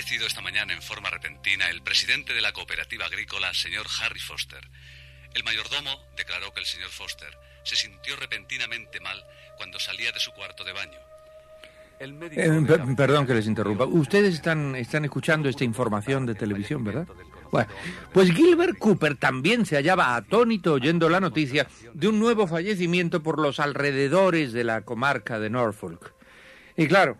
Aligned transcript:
Fallecido 0.00 0.26
esta 0.26 0.40
mañana 0.40 0.72
en 0.72 0.80
forma 0.80 1.10
repentina 1.10 1.68
el 1.68 1.82
presidente 1.82 2.32
de 2.32 2.40
la 2.40 2.52
cooperativa 2.52 3.04
agrícola, 3.04 3.52
señor 3.52 3.86
Harry 4.00 4.18
Foster. 4.18 4.60
El 5.34 5.44
mayordomo 5.44 5.90
declaró 6.16 6.54
que 6.54 6.60
el 6.60 6.66
señor 6.66 6.88
Foster 6.88 7.28
se 7.64 7.76
sintió 7.76 8.16
repentinamente 8.16 8.98
mal 9.00 9.22
cuando 9.58 9.78
salía 9.78 10.10
de 10.10 10.18
su 10.18 10.32
cuarto 10.32 10.64
de 10.64 10.72
baño. 10.72 10.98
El 11.98 12.14
médico 12.14 12.40
Eh, 12.40 12.48
de 12.48 12.96
perdón 12.96 13.26
que 13.26 13.34
les 13.34 13.46
interrumpa. 13.46 13.84
Ustedes 13.84 14.36
están, 14.36 14.74
están 14.74 15.04
escuchando 15.04 15.50
esta 15.50 15.64
información 15.64 16.24
de 16.24 16.34
televisión, 16.34 16.82
¿verdad? 16.82 17.06
Bueno, 17.50 17.70
pues 18.14 18.32
Gilbert 18.32 18.78
Cooper 18.78 19.16
también 19.16 19.66
se 19.66 19.76
hallaba 19.76 20.16
atónito 20.16 20.72
oyendo 20.72 21.10
la 21.10 21.20
noticia 21.20 21.66
de 21.92 22.08
un 22.08 22.18
nuevo 22.18 22.46
fallecimiento 22.46 23.22
por 23.22 23.38
los 23.38 23.60
alrededores 23.60 24.54
de 24.54 24.64
la 24.64 24.80
comarca 24.80 25.38
de 25.38 25.50
Norfolk. 25.50 26.14
Y 26.74 26.88
claro, 26.88 27.18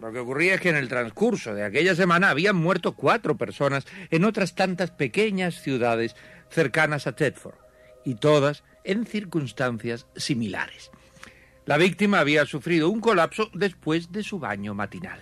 lo 0.00 0.12
que 0.12 0.18
ocurría 0.18 0.54
es 0.54 0.60
que 0.60 0.68
en 0.68 0.76
el 0.76 0.88
transcurso 0.88 1.54
de 1.54 1.64
aquella 1.64 1.94
semana 1.94 2.30
habían 2.30 2.56
muerto 2.56 2.94
cuatro 2.94 3.36
personas 3.36 3.86
en 4.10 4.24
otras 4.24 4.54
tantas 4.54 4.90
pequeñas 4.90 5.60
ciudades 5.60 6.16
cercanas 6.50 7.06
a 7.06 7.12
Thetford, 7.12 7.56
y 8.04 8.14
todas 8.14 8.62
en 8.84 9.06
circunstancias 9.06 10.06
similares. 10.16 10.90
La 11.64 11.76
víctima 11.76 12.20
había 12.20 12.46
sufrido 12.46 12.88
un 12.88 13.00
colapso 13.00 13.50
después 13.52 14.12
de 14.12 14.22
su 14.22 14.38
baño 14.38 14.74
matinal. 14.74 15.20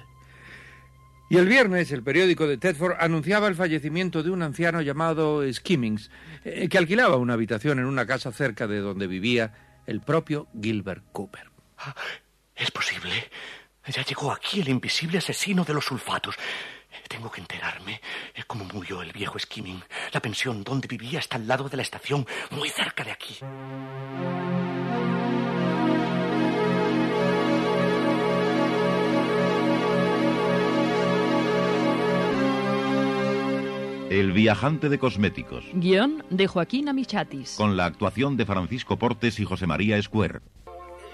Y 1.30 1.39
el 1.39 1.48
viernes 1.48 1.91
el 1.91 2.02
periódico 2.02 2.47
de 2.47 2.58
Thetford 2.58 2.97
anunciaba 3.00 3.48
el 3.48 3.55
fallecimiento 3.55 4.22
de 4.22 4.30
un 4.30 4.42
anciano 4.42 4.83
llamado 4.83 5.42
Skimmings, 5.50 6.11
eh, 6.45 6.69
que 6.69 6.77
alquilaba 6.77 7.17
una 7.17 7.33
habitación 7.33 7.78
en 7.78 7.86
una 7.86 8.06
casa 8.06 8.30
cerca 8.30 8.67
de 8.67 8.80
donde 8.80 9.06
vivía 9.06 9.80
el 9.86 10.02
propio 10.02 10.48
Gilbert 10.61 11.05
Cooper. 11.12 11.50
Es 12.55 12.70
posible. 12.70 13.11
Ya 13.86 14.02
llegó 14.02 14.32
aquí 14.32 14.60
el 14.60 14.68
invisible 14.68 15.18
asesino 15.18 15.64
de 15.64 15.74
los 15.74 15.84
sulfatos. 15.84 16.36
Tengo 17.08 17.30
que 17.30 17.40
enterarme 17.40 18.00
eh, 18.34 18.42
cómo 18.46 18.64
murió 18.64 19.02
el 19.02 19.12
viejo 19.12 19.39
Skimming. 19.39 19.83
La 20.12 20.20
pensión 20.20 20.64
donde 20.64 20.89
vivía 20.89 21.18
está 21.18 21.36
al 21.36 21.46
lado 21.46 21.68
de 21.68 21.77
la 21.77 21.83
estación, 21.83 22.27
muy 22.50 22.70
cerca 22.70 23.05
de 23.05 23.12
aquí. 23.12 23.39
El 34.11 34.33
viajante 34.33 34.89
de 34.89 34.98
cosméticos, 34.98 35.64
Guión 35.72 36.24
de 36.30 36.46
Joaquín 36.46 36.89
Amichatis. 36.89 37.56
con 37.56 37.77
la 37.77 37.86
actuación 37.86 38.36
de 38.36 38.46
Francisco 38.46 38.96
Portes 38.96 39.40
y 39.40 39.45
José 39.45 39.66
María 39.66 39.96
Escuer. 39.96 40.40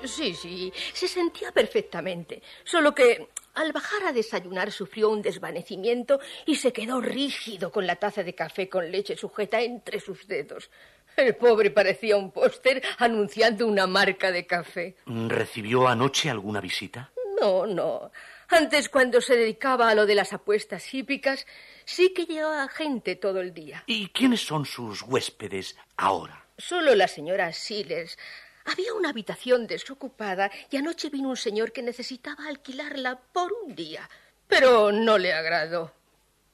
Sí, 0.05 0.34
sí, 0.34 0.72
se 0.93 1.09
sentía 1.09 1.53
perfectamente. 1.53 2.43
Solo 2.65 2.94
que 2.94 3.28
al 3.55 3.72
bajar 3.72 4.05
a 4.06 4.12
desayunar 4.12 4.72
sufrió 4.72 5.11
un 5.11 5.22
desvanecimiento 5.22 6.21
y 6.47 6.56
se 6.56 6.72
quedó 6.72 7.00
rígido 7.00 7.71
con 7.71 7.87
la 7.87 7.97
taza 7.97 8.22
de 8.22 8.34
café 8.34 8.69
con 8.69 8.91
leche 8.91 9.16
sujeta 9.16 9.61
entre 9.61 10.00
sus 10.00 10.27
dedos. 10.27 10.71
El 11.16 11.34
pobre 11.37 11.71
parecía 11.71 12.16
un 12.16 12.31
póster 12.31 12.83
anunciando 12.99 13.66
una 13.66 13.87
marca 13.87 14.31
de 14.31 14.47
café. 14.47 14.97
¿Recibió 15.06 15.88
anoche 15.88 16.31
alguna 16.31 16.61
visita? 16.61 17.11
No, 17.41 17.67
no. 17.67 18.11
Antes, 18.49 18.88
cuando 18.88 19.21
se 19.21 19.37
dedicaba 19.37 19.88
a 19.88 19.94
lo 19.94 20.06
de 20.06 20.15
las 20.15 20.32
apuestas 20.32 20.93
hípicas, 20.93 21.47
sí 21.84 22.12
que 22.15 22.27
llevaba 22.27 22.69
gente 22.69 23.17
todo 23.17 23.41
el 23.41 23.55
día. 23.55 23.84
¿Y 23.87 24.09
quiénes 24.09 24.41
son 24.41 24.65
sus 24.65 25.03
huéspedes 25.03 25.77
ahora? 25.97 26.47
Solo 26.59 26.94
la 26.94 27.09
señora 27.09 27.53
Siles. 27.53 28.19
Había 28.65 28.94
una 28.94 29.10
habitación 29.10 29.66
desocupada 29.66 30.50
y 30.71 30.76
anoche 30.76 31.10
vino 31.10 31.31
un 31.31 31.37
señor 31.37 31.72
que 31.72 31.82
necesitaba 31.82 32.47
alquilarla 32.47 33.19
por 33.32 33.53
un 33.65 33.75
día. 33.75 34.09
Pero 34.47 34.93
no 34.93 35.19
le 35.19 35.32
agradó. 35.32 35.93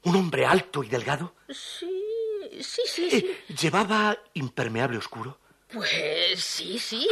¿Un 0.04 0.16
hombre 0.16 0.46
alto 0.46 0.84
y 0.84 0.88
delgado? 0.88 1.34
Sí, 1.48 1.90
sí, 2.60 2.82
sí, 2.86 3.10
sí. 3.10 3.16
Eh, 3.48 3.54
¿Llevaba 3.60 4.16
impermeable 4.34 4.98
oscuro? 4.98 5.38
Pues 5.68 6.44
sí, 6.44 6.78
sí. 6.78 7.08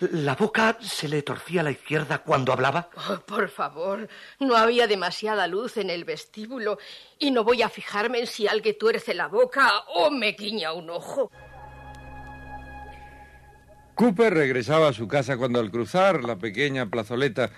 ¿La 0.00 0.34
boca 0.34 0.78
se 0.80 1.06
le 1.06 1.22
torcía 1.22 1.60
a 1.60 1.64
la 1.64 1.70
izquierda 1.70 2.18
cuando 2.22 2.52
hablaba? 2.52 2.88
Oh, 3.10 3.20
por 3.20 3.50
favor, 3.50 4.08
no 4.38 4.56
había 4.56 4.86
demasiada 4.86 5.46
luz 5.46 5.76
en 5.76 5.90
el 5.90 6.04
vestíbulo 6.04 6.78
y 7.18 7.30
no 7.30 7.44
voy 7.44 7.60
a 7.60 7.68
fijarme 7.68 8.20
en 8.20 8.26
si 8.26 8.48
alguien 8.48 8.78
tuerce 8.78 9.12
la 9.12 9.28
boca 9.28 9.84
o 9.94 10.10
me 10.10 10.32
guiña 10.32 10.72
un 10.72 10.88
ojo. 10.88 11.30
Cooper 14.00 14.32
regresaba 14.32 14.88
a 14.88 14.92
su 14.94 15.06
casa 15.06 15.36
cuando 15.36 15.60
al 15.60 15.70
cruzar 15.70 16.24
la 16.24 16.36
pequeña 16.36 16.86
plazoleta 16.86 17.50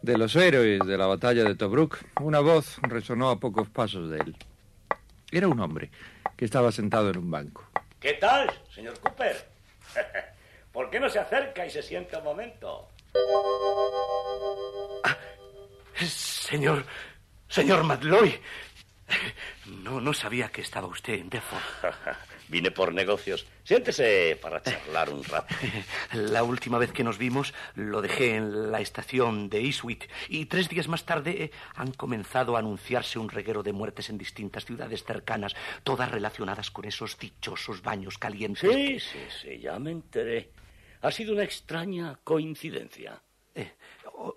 de 0.00 0.16
los 0.16 0.34
héroes 0.34 0.80
de 0.80 0.96
la 0.96 1.04
batalla 1.04 1.44
de 1.44 1.56
Tobruk, 1.56 1.98
una 2.22 2.40
voz 2.40 2.78
resonó 2.80 3.28
a 3.28 3.38
pocos 3.38 3.68
pasos 3.68 4.08
de 4.08 4.16
él. 4.16 4.36
Era 5.30 5.46
un 5.46 5.60
hombre 5.60 5.90
que 6.38 6.46
estaba 6.46 6.72
sentado 6.72 7.10
en 7.10 7.18
un 7.18 7.30
banco. 7.30 7.68
¿Qué 8.00 8.14
tal, 8.14 8.50
señor 8.74 8.98
Cooper? 8.98 9.46
¿Por 10.72 10.88
qué 10.88 10.98
no 10.98 11.10
se 11.10 11.18
acerca 11.18 11.66
y 11.66 11.70
se 11.70 11.82
sienta 11.82 12.16
un 12.16 12.24
momento? 12.24 12.88
Señor, 16.02 16.82
señor 17.46 17.84
Madloy. 17.84 18.40
No, 19.82 20.00
no 20.00 20.14
sabía 20.14 20.48
que 20.48 20.62
estaba 20.62 20.86
usted 20.86 21.12
en 21.12 21.28
Deford. 21.28 21.60
Vine 22.48 22.70
por 22.70 22.92
negocios. 22.92 23.46
Siéntese 23.64 24.38
para 24.40 24.62
charlar 24.62 25.10
un 25.10 25.24
rato. 25.24 25.54
La 26.12 26.44
última 26.44 26.78
vez 26.78 26.92
que 26.92 27.04
nos 27.04 27.18
vimos 27.18 27.54
lo 27.74 28.02
dejé 28.02 28.36
en 28.36 28.70
la 28.70 28.80
estación 28.80 29.48
de 29.48 29.62
Ipswich 29.62 30.08
y 30.28 30.46
tres 30.46 30.68
días 30.68 30.88
más 30.88 31.04
tarde 31.04 31.44
eh, 31.44 31.50
han 31.74 31.92
comenzado 31.92 32.56
a 32.56 32.58
anunciarse 32.58 33.18
un 33.18 33.28
reguero 33.28 33.62
de 33.62 33.72
muertes 33.72 34.10
en 34.10 34.18
distintas 34.18 34.64
ciudades 34.64 35.04
cercanas, 35.04 35.54
todas 35.82 36.10
relacionadas 36.10 36.70
con 36.70 36.84
esos 36.84 37.18
dichosos 37.18 37.82
baños 37.82 38.18
calientes. 38.18 38.70
Sí, 38.70 39.00
sí, 39.00 39.18
sí, 39.42 39.58
ya 39.58 39.78
me 39.78 39.90
enteré. 39.90 40.50
Ha 41.00 41.10
sido 41.10 41.32
una 41.32 41.44
extraña 41.44 42.18
coincidencia. 42.24 43.20
Eh, 43.54 43.72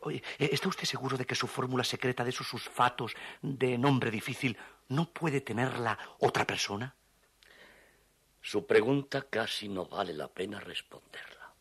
oye, 0.01 0.21
eh, 0.37 0.49
¿está 0.51 0.69
usted 0.69 0.85
seguro 0.85 1.17
de 1.17 1.25
que 1.25 1.35
su 1.35 1.47
fórmula 1.47 1.83
secreta 1.83 2.23
de 2.23 2.29
esos 2.29 2.47
sulfatos 2.47 3.13
de 3.41 3.77
nombre 3.77 4.11
difícil 4.11 4.57
no 4.89 5.11
puede 5.11 5.41
tenerla 5.41 5.97
otra 6.19 6.45
persona? 6.45 6.95
Su 8.47 8.65
pregunta 8.65 9.25
casi 9.29 9.67
no 9.67 9.87
vale 9.87 10.13
la 10.13 10.29
pena 10.29 10.61
responderla. 10.61 11.51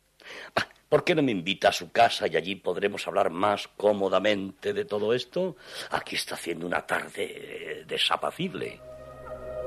Bah, 0.55 0.69
¿Por 0.87 1.03
qué 1.03 1.15
no 1.15 1.21
me 1.21 1.33
invita 1.33 1.67
a 1.67 1.73
su 1.73 1.91
casa 1.91 2.27
y 2.27 2.37
allí 2.37 2.55
podremos 2.55 3.05
hablar 3.05 3.29
más 3.29 3.67
cómodamente 3.75 4.71
de 4.71 4.85
todo 4.85 5.13
esto? 5.13 5.57
Aquí 5.91 6.15
está 6.15 6.35
haciendo 6.35 6.65
una 6.65 6.85
tarde 6.85 7.11
eh, 7.17 7.85
desapacible. 7.85 8.79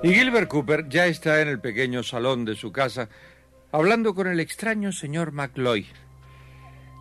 Y 0.03 0.15
Gilbert 0.15 0.49
Cooper 0.49 0.89
ya 0.89 1.09
está 1.09 1.43
en 1.43 1.49
el 1.49 1.61
pequeño 1.61 2.03
salón 2.03 2.47
de 2.47 2.57
su 2.57 2.73
casa 2.73 3.11
hablando 3.71 4.15
con 4.15 4.27
el 4.27 4.41
extraño 4.41 4.91
señor 4.91 5.33
McLoy. 5.33 5.89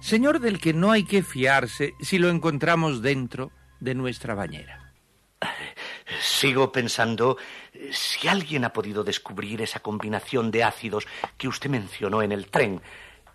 Señor 0.01 0.41
del 0.41 0.59
que 0.59 0.73
no 0.73 0.91
hay 0.91 1.05
que 1.05 1.23
fiarse 1.23 1.93
si 2.01 2.19
lo 2.19 2.27
encontramos 2.27 3.01
dentro 3.01 3.53
de 3.79 3.95
nuestra 3.95 4.35
bañera. 4.35 4.88
Sigo 6.39 6.71
pensando 6.71 7.37
eh, 7.73 7.89
si 7.91 8.27
alguien 8.29 8.63
ha 8.63 8.71
podido 8.71 9.03
descubrir 9.03 9.61
esa 9.61 9.81
combinación 9.81 10.49
de 10.51 10.63
ácidos 10.63 11.05
que 11.37 11.49
usted 11.49 11.69
mencionó 11.69 12.21
en 12.21 12.31
el 12.31 12.47
tren. 12.49 12.81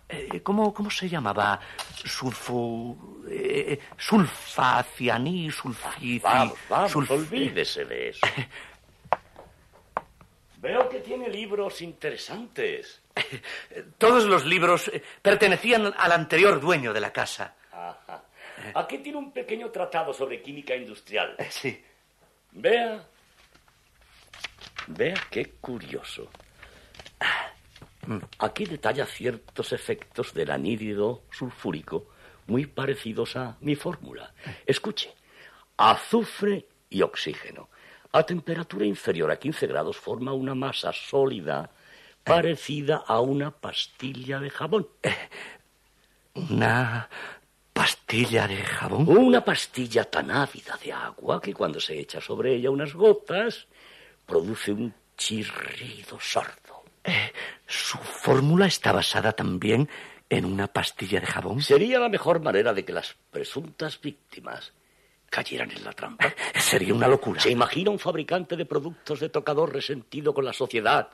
Eh, 0.09 0.41
¿cómo, 0.41 0.73
¿Cómo 0.73 0.89
se 0.89 1.07
llamaba? 1.07 1.59
Sulfo... 2.03 2.97
Eh, 3.29 3.79
sulfacianí, 3.97 5.51
sulfici... 5.51 6.17
Vamos, 6.19 6.57
vamos, 6.69 6.95
sulf- 6.95 7.11
olvídese 7.11 7.85
de 7.85 8.09
eso. 8.09 8.25
Veo 10.57 10.89
que 10.89 10.99
tiene 11.01 11.29
libros 11.29 11.81
interesantes. 11.81 13.03
Todos 13.99 14.25
los 14.25 14.45
libros 14.45 14.87
eh, 14.87 15.03
pertenecían 15.21 15.93
al 15.95 16.11
anterior 16.11 16.59
dueño 16.59 16.91
de 16.91 16.99
la 17.01 17.13
casa. 17.13 17.53
Ajá. 17.71 18.23
Aquí 18.73 18.97
tiene 18.97 19.19
un 19.19 19.31
pequeño 19.31 19.69
tratado 19.69 20.11
sobre 20.13 20.41
química 20.41 20.75
industrial. 20.75 21.35
Eh, 21.37 21.47
Sí. 21.51 21.83
Vea. 22.55 23.05
Vea 24.87 25.15
qué 25.29 25.51
curioso. 25.59 26.29
Aquí 28.39 28.65
detalla 28.65 29.05
ciertos 29.05 29.73
efectos 29.73 30.33
del 30.33 30.51
anhídrido 30.51 31.23
sulfúrico 31.31 32.07
muy 32.47 32.65
parecidos 32.65 33.35
a 33.35 33.57
mi 33.59 33.75
fórmula. 33.75 34.33
Escuche. 34.65 35.13
Azufre 35.77 36.67
y 36.89 37.01
oxígeno. 37.01 37.69
A 38.13 38.23
temperatura 38.23 38.85
inferior 38.85 39.31
a 39.31 39.37
15 39.37 39.67
grados 39.67 39.97
forma 39.97 40.31
una 40.31 40.55
masa 40.55 40.93
sólida 40.93 41.71
parecida 42.23 43.03
a 43.05 43.19
una 43.19 43.51
pastilla 43.51 44.39
de 44.39 44.49
jabón. 44.49 44.87
Una 46.33 47.09
pastilla 47.75 48.47
de 48.47 48.55
jabón. 48.55 49.05
Una 49.09 49.43
pastilla 49.43 50.05
tan 50.05 50.31
ávida 50.31 50.79
de 50.81 50.93
agua 50.93 51.41
que 51.41 51.53
cuando 51.53 51.77
se 51.81 51.99
echa 51.99 52.21
sobre 52.21 52.55
ella 52.55 52.71
unas 52.71 52.93
gotas 52.93 53.67
produce 54.25 54.71
un 54.71 54.93
chirrido 55.17 56.17
sordo. 56.21 56.85
¿Su 57.67 57.97
fórmula 57.97 58.65
está 58.67 58.93
basada 58.93 59.33
también 59.33 59.89
en 60.29 60.45
una 60.45 60.67
pastilla 60.67 61.19
de 61.19 61.27
jabón? 61.27 61.61
Sería 61.61 61.99
la 61.99 62.07
mejor 62.07 62.39
manera 62.39 62.73
de 62.73 62.85
que 62.85 62.93
las 62.93 63.13
presuntas 63.29 63.99
víctimas 63.99 64.71
cayeran 65.29 65.69
en 65.71 65.83
la 65.83 65.91
trampa. 65.91 66.33
Sería 66.57 66.93
una 66.93 67.09
locura. 67.09 67.41
¿Se 67.41 67.51
imagina 67.51 67.91
un 67.91 67.99
fabricante 67.99 68.55
de 68.55 68.65
productos 68.65 69.19
de 69.19 69.27
tocador 69.27 69.73
resentido 69.73 70.33
con 70.33 70.45
la 70.45 70.53
sociedad 70.53 71.09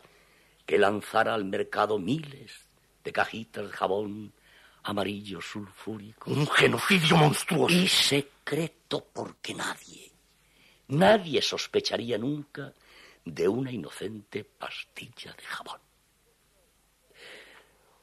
que 0.68 0.78
lanzara 0.78 1.34
al 1.34 1.44
mercado 1.44 1.98
miles 1.98 2.52
de 3.04 3.12
cajitas 3.12 3.66
de 3.66 3.72
jabón 3.72 4.34
amarillo 4.84 5.42
sulfúrico? 5.42 6.32
Un 6.32 6.48
genocidio 6.48 7.18
monstruoso. 7.18 7.74
Y 7.76 7.88
secreto 7.88 9.06
porque 9.14 9.54
nadie, 9.54 10.12
nadie 10.88 11.42
sospecharía 11.42 12.18
nunca 12.18 12.74
de 13.24 13.48
una 13.48 13.72
inocente 13.72 14.44
pastilla 14.44 15.34
de 15.34 15.44
jabón. 15.44 15.80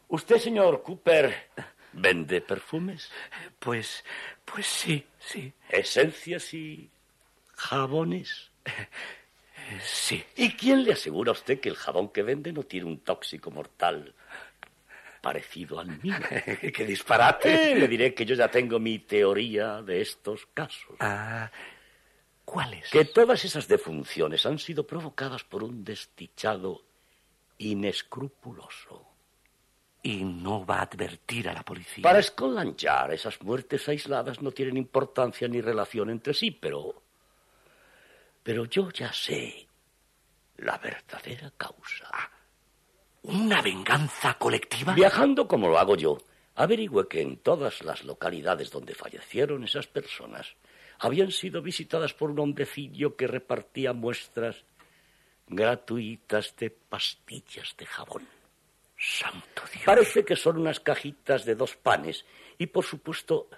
Usted, 0.08 0.38
señor 0.38 0.82
Cooper, 0.82 1.50
vende 1.92 2.40
perfumes, 2.40 3.10
Pues, 3.58 4.04
pues 4.44 4.66
sí, 4.66 5.04
sí, 5.18 5.52
esencias 5.68 6.54
y 6.54 6.88
jabones. 7.56 8.50
sí. 9.84 10.24
¿Y 10.36 10.52
quién 10.52 10.84
le 10.84 10.92
asegura 10.94 11.30
a 11.30 11.32
usted 11.32 11.60
que 11.60 11.68
el 11.68 11.76
jabón 11.76 12.08
que 12.08 12.22
vende 12.22 12.52
no 12.52 12.62
tiene 12.62 12.86
un 12.86 13.00
tóxico 13.00 13.50
mortal 13.50 14.14
parecido 15.20 15.78
al 15.78 16.00
mío? 16.02 16.16
¡Qué 16.74 16.84
disparate! 16.86 17.72
Eh, 17.72 17.74
le 17.74 17.88
diré 17.88 18.14
que 18.14 18.24
yo 18.24 18.34
ya 18.34 18.50
tengo 18.50 18.78
mi 18.78 19.00
teoría 19.00 19.82
de 19.82 20.00
estos 20.00 20.46
casos. 20.54 20.96
Ah, 21.00 21.50
¿Cuáles? 22.44 22.90
Que 22.90 23.04
todas 23.04 23.44
esas 23.44 23.68
defunciones 23.68 24.46
han 24.46 24.58
sido 24.58 24.86
provocadas 24.86 25.44
por 25.44 25.62
un 25.62 25.84
desdichado 25.84 26.82
inescrupuloso. 27.58 29.06
Y 30.02 30.24
no 30.24 30.64
va 30.64 30.78
a 30.78 30.82
advertir 30.82 31.48
a 31.48 31.52
la 31.52 31.62
policía. 31.62 32.02
Para 32.02 32.22
Scotland 32.22 32.76
Yard, 32.76 33.12
esas 33.12 33.42
muertes 33.42 33.86
aisladas 33.88 34.40
no 34.40 34.52
tienen 34.52 34.76
importancia 34.76 35.48
ni 35.48 35.60
relación 35.60 36.08
entre 36.08 36.32
sí, 36.32 36.50
pero. 36.50 37.02
Pero 38.42 38.64
yo 38.64 38.90
ya 38.90 39.12
sé 39.12 39.68
la 40.58 40.78
verdadera 40.78 41.52
causa. 41.56 42.08
¿Una 43.22 43.60
venganza 43.62 44.34
colectiva? 44.34 44.94
Viajando 44.94 45.46
como 45.48 45.68
lo 45.68 45.78
hago 45.78 45.96
yo, 45.96 46.18
averigüe 46.54 47.08
que 47.08 47.20
en 47.20 47.38
todas 47.38 47.82
las 47.82 48.04
localidades 48.04 48.70
donde 48.70 48.94
fallecieron 48.94 49.64
esas 49.64 49.86
personas 49.86 50.56
habían 50.98 51.30
sido 51.30 51.62
visitadas 51.62 52.14
por 52.14 52.30
un 52.30 52.40
hombrecillo 52.40 53.16
que 53.16 53.26
repartía 53.26 53.92
muestras 53.92 54.64
gratuitas 55.46 56.54
de 56.56 56.70
pastillas 56.70 57.74
de 57.76 57.86
jabón. 57.86 58.28
Santo 58.96 59.62
Dios. 59.72 59.84
Parece 59.84 60.24
que 60.24 60.36
son 60.36 60.58
unas 60.58 60.80
cajitas 60.80 61.44
de 61.44 61.54
dos 61.54 61.76
panes 61.76 62.24
y, 62.58 62.66
por 62.66 62.84
supuesto, 62.84 63.48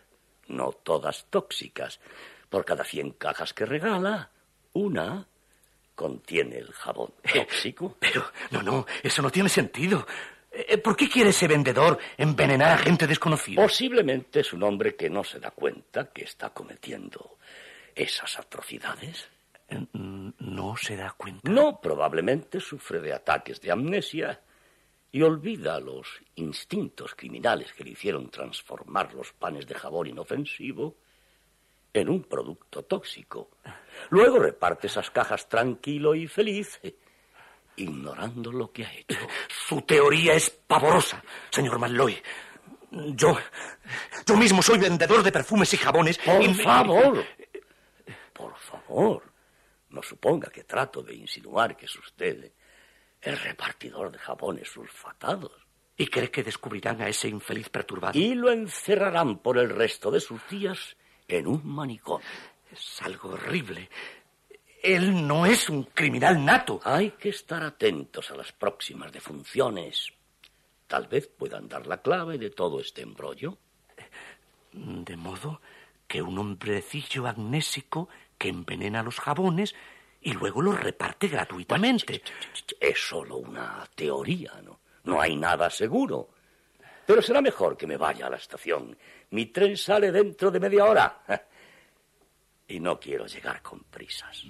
no 0.48 0.72
todas 0.72 1.26
tóxicas. 1.30 1.98
Por 2.48 2.64
cada 2.64 2.84
cien 2.84 3.12
cajas 3.12 3.54
que 3.54 3.64
regala, 3.64 4.30
una 4.72 5.26
contiene 6.00 6.56
el 6.56 6.72
jabón 6.72 7.12
tóxico. 7.34 7.94
Pero, 8.00 8.24
no, 8.52 8.62
no, 8.62 8.86
eso 9.02 9.20
no 9.20 9.30
tiene 9.30 9.50
sentido. 9.50 10.06
Eh, 10.50 10.78
¿Por 10.78 10.96
qué 10.96 11.10
quiere 11.10 11.28
ese 11.28 11.46
vendedor 11.46 11.98
envenenar 12.16 12.72
a 12.72 12.78
gente 12.78 13.06
desconocida? 13.06 13.60
Posiblemente 13.60 14.40
es 14.40 14.50
un 14.54 14.62
hombre 14.62 14.96
que 14.96 15.10
no 15.10 15.22
se 15.22 15.38
da 15.38 15.50
cuenta 15.50 16.10
que 16.10 16.24
está 16.24 16.54
cometiendo 16.54 17.36
esas 17.94 18.38
atrocidades. 18.38 19.28
Eh, 19.68 19.86
¿No 19.92 20.74
se 20.74 20.96
da 20.96 21.12
cuenta? 21.18 21.50
No, 21.50 21.78
probablemente 21.82 22.60
sufre 22.60 23.00
de 23.00 23.12
ataques 23.12 23.60
de 23.60 23.70
amnesia 23.70 24.40
y 25.12 25.20
olvida 25.20 25.78
los 25.80 26.08
instintos 26.36 27.14
criminales 27.14 27.74
que 27.74 27.84
le 27.84 27.90
hicieron 27.90 28.30
transformar 28.30 29.12
los 29.12 29.34
panes 29.34 29.66
de 29.66 29.74
jabón 29.74 30.06
inofensivo 30.06 30.96
en 31.92 32.08
un 32.08 32.24
producto 32.24 32.82
tóxico. 32.84 33.50
Luego 34.10 34.38
reparte 34.38 34.86
esas 34.86 35.10
cajas 35.10 35.48
tranquilo 35.48 36.14
y 36.14 36.26
feliz, 36.26 36.80
ignorando 37.76 38.52
lo 38.52 38.72
que 38.72 38.84
ha 38.84 38.92
hecho. 38.92 39.18
Su 39.48 39.82
teoría 39.82 40.34
es 40.34 40.50
pavorosa, 40.50 41.22
señor 41.50 41.78
Malloy. 41.78 42.20
Yo. 42.90 43.36
Yo 44.26 44.36
mismo 44.36 44.62
soy 44.62 44.78
vendedor 44.78 45.22
de 45.22 45.30
perfumes 45.32 45.72
y 45.74 45.76
jabones. 45.76 46.18
Por 46.18 46.42
y 46.42 46.54
favor. 46.54 47.24
Por 48.32 48.56
favor. 48.56 49.22
No 49.90 50.02
suponga 50.02 50.50
que 50.50 50.64
trato 50.64 51.02
de 51.02 51.14
insinuar 51.14 51.76
que 51.76 51.86
es 51.86 51.96
usted 51.96 52.52
el 53.20 53.38
repartidor 53.38 54.10
de 54.10 54.18
jabones 54.18 54.68
sulfatados. 54.68 55.52
¿Y 55.96 56.06
cree 56.06 56.30
que 56.30 56.42
descubrirán 56.42 57.02
a 57.02 57.08
ese 57.08 57.28
infeliz 57.28 57.68
perturbado? 57.68 58.18
Y 58.18 58.34
lo 58.34 58.50
encerrarán 58.50 59.38
por 59.38 59.58
el 59.58 59.68
resto 59.68 60.10
de 60.10 60.20
sus 60.20 60.40
días 60.48 60.96
en 61.38 61.46
un 61.46 61.62
manicomio. 61.64 62.26
Es 62.70 63.02
algo 63.02 63.30
horrible. 63.30 63.88
Él 64.82 65.26
no 65.26 65.44
es 65.44 65.68
un 65.68 65.84
criminal 65.84 66.44
nato. 66.44 66.80
Hay 66.84 67.10
que 67.12 67.30
estar 67.30 67.62
atentos 67.62 68.30
a 68.30 68.36
las 68.36 68.52
próximas 68.52 69.12
defunciones. 69.12 70.12
Tal 70.86 71.06
vez 71.06 71.28
puedan 71.28 71.68
dar 71.68 71.86
la 71.86 72.00
clave 72.00 72.38
de 72.38 72.50
todo 72.50 72.80
este 72.80 73.02
embrollo. 73.02 73.58
De 74.72 75.16
modo 75.16 75.60
que 76.06 76.22
un 76.22 76.38
hombrecillo 76.38 77.26
agnésico 77.26 78.08
que 78.38 78.48
envenena 78.48 79.02
los 79.02 79.20
jabones 79.20 79.74
y 80.20 80.32
luego 80.32 80.62
los 80.62 80.80
reparte 80.80 81.28
gratuitamente. 81.28 82.22
Es 82.80 82.98
solo 82.98 83.36
una 83.36 83.86
teoría, 83.94 84.60
¿no? 84.62 84.80
No 85.04 85.20
hay 85.20 85.36
nada 85.36 85.70
seguro. 85.70 86.30
Pero 87.10 87.22
será 87.22 87.42
mejor 87.42 87.76
que 87.76 87.88
me 87.88 87.96
vaya 87.96 88.28
a 88.28 88.30
la 88.30 88.36
estación. 88.36 88.96
Mi 89.30 89.46
tren 89.46 89.76
sale 89.76 90.12
dentro 90.12 90.48
de 90.48 90.60
media 90.60 90.84
hora. 90.84 91.22
Y 92.68 92.78
no 92.78 93.00
quiero 93.00 93.26
llegar 93.26 93.60
con 93.62 93.80
prisas. 93.80 94.44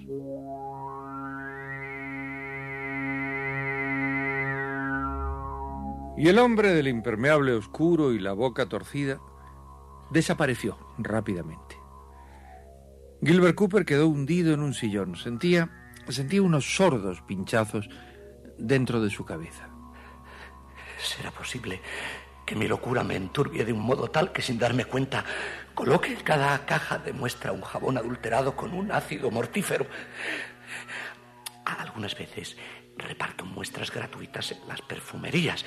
Y 6.15 6.29
el 6.29 6.37
hombre 6.37 6.75
del 6.75 6.87
impermeable 6.87 7.53
oscuro 7.53 8.13
y 8.13 8.19
la 8.19 8.33
boca 8.33 8.67
torcida 8.67 9.19
desapareció 10.11 10.77
rápidamente. 10.99 11.75
Gilbert 13.23 13.55
Cooper 13.55 13.85
quedó 13.85 14.07
hundido 14.07 14.53
en 14.53 14.59
un 14.59 14.75
sillón. 14.75 15.15
Sentía, 15.15 15.95
sentía 16.09 16.43
unos 16.43 16.75
sordos 16.75 17.23
pinchazos 17.23 17.89
dentro 18.59 19.01
de 19.01 19.09
su 19.09 19.25
cabeza. 19.25 19.67
¿Será 20.99 21.31
posible 21.31 21.81
que 22.51 22.57
mi 22.57 22.67
locura 22.67 23.01
me 23.01 23.15
enturbie 23.15 23.63
de 23.63 23.71
un 23.71 23.79
modo 23.79 24.09
tal 24.11 24.33
que 24.33 24.41
sin 24.41 24.59
darme 24.59 24.83
cuenta 24.83 25.23
coloque 25.73 26.09
en 26.11 26.19
cada 26.19 26.65
caja 26.65 26.97
de 26.97 27.13
muestra 27.13 27.53
un 27.53 27.61
jabón 27.61 27.97
adulterado 27.97 28.57
con 28.57 28.73
un 28.73 28.91
ácido 28.91 29.31
mortífero? 29.31 29.87
Algunas 31.63 32.13
veces 32.13 32.57
reparto 32.97 33.45
muestras 33.45 33.89
gratuitas 33.89 34.51
en 34.51 34.67
las 34.67 34.81
perfumerías. 34.81 35.63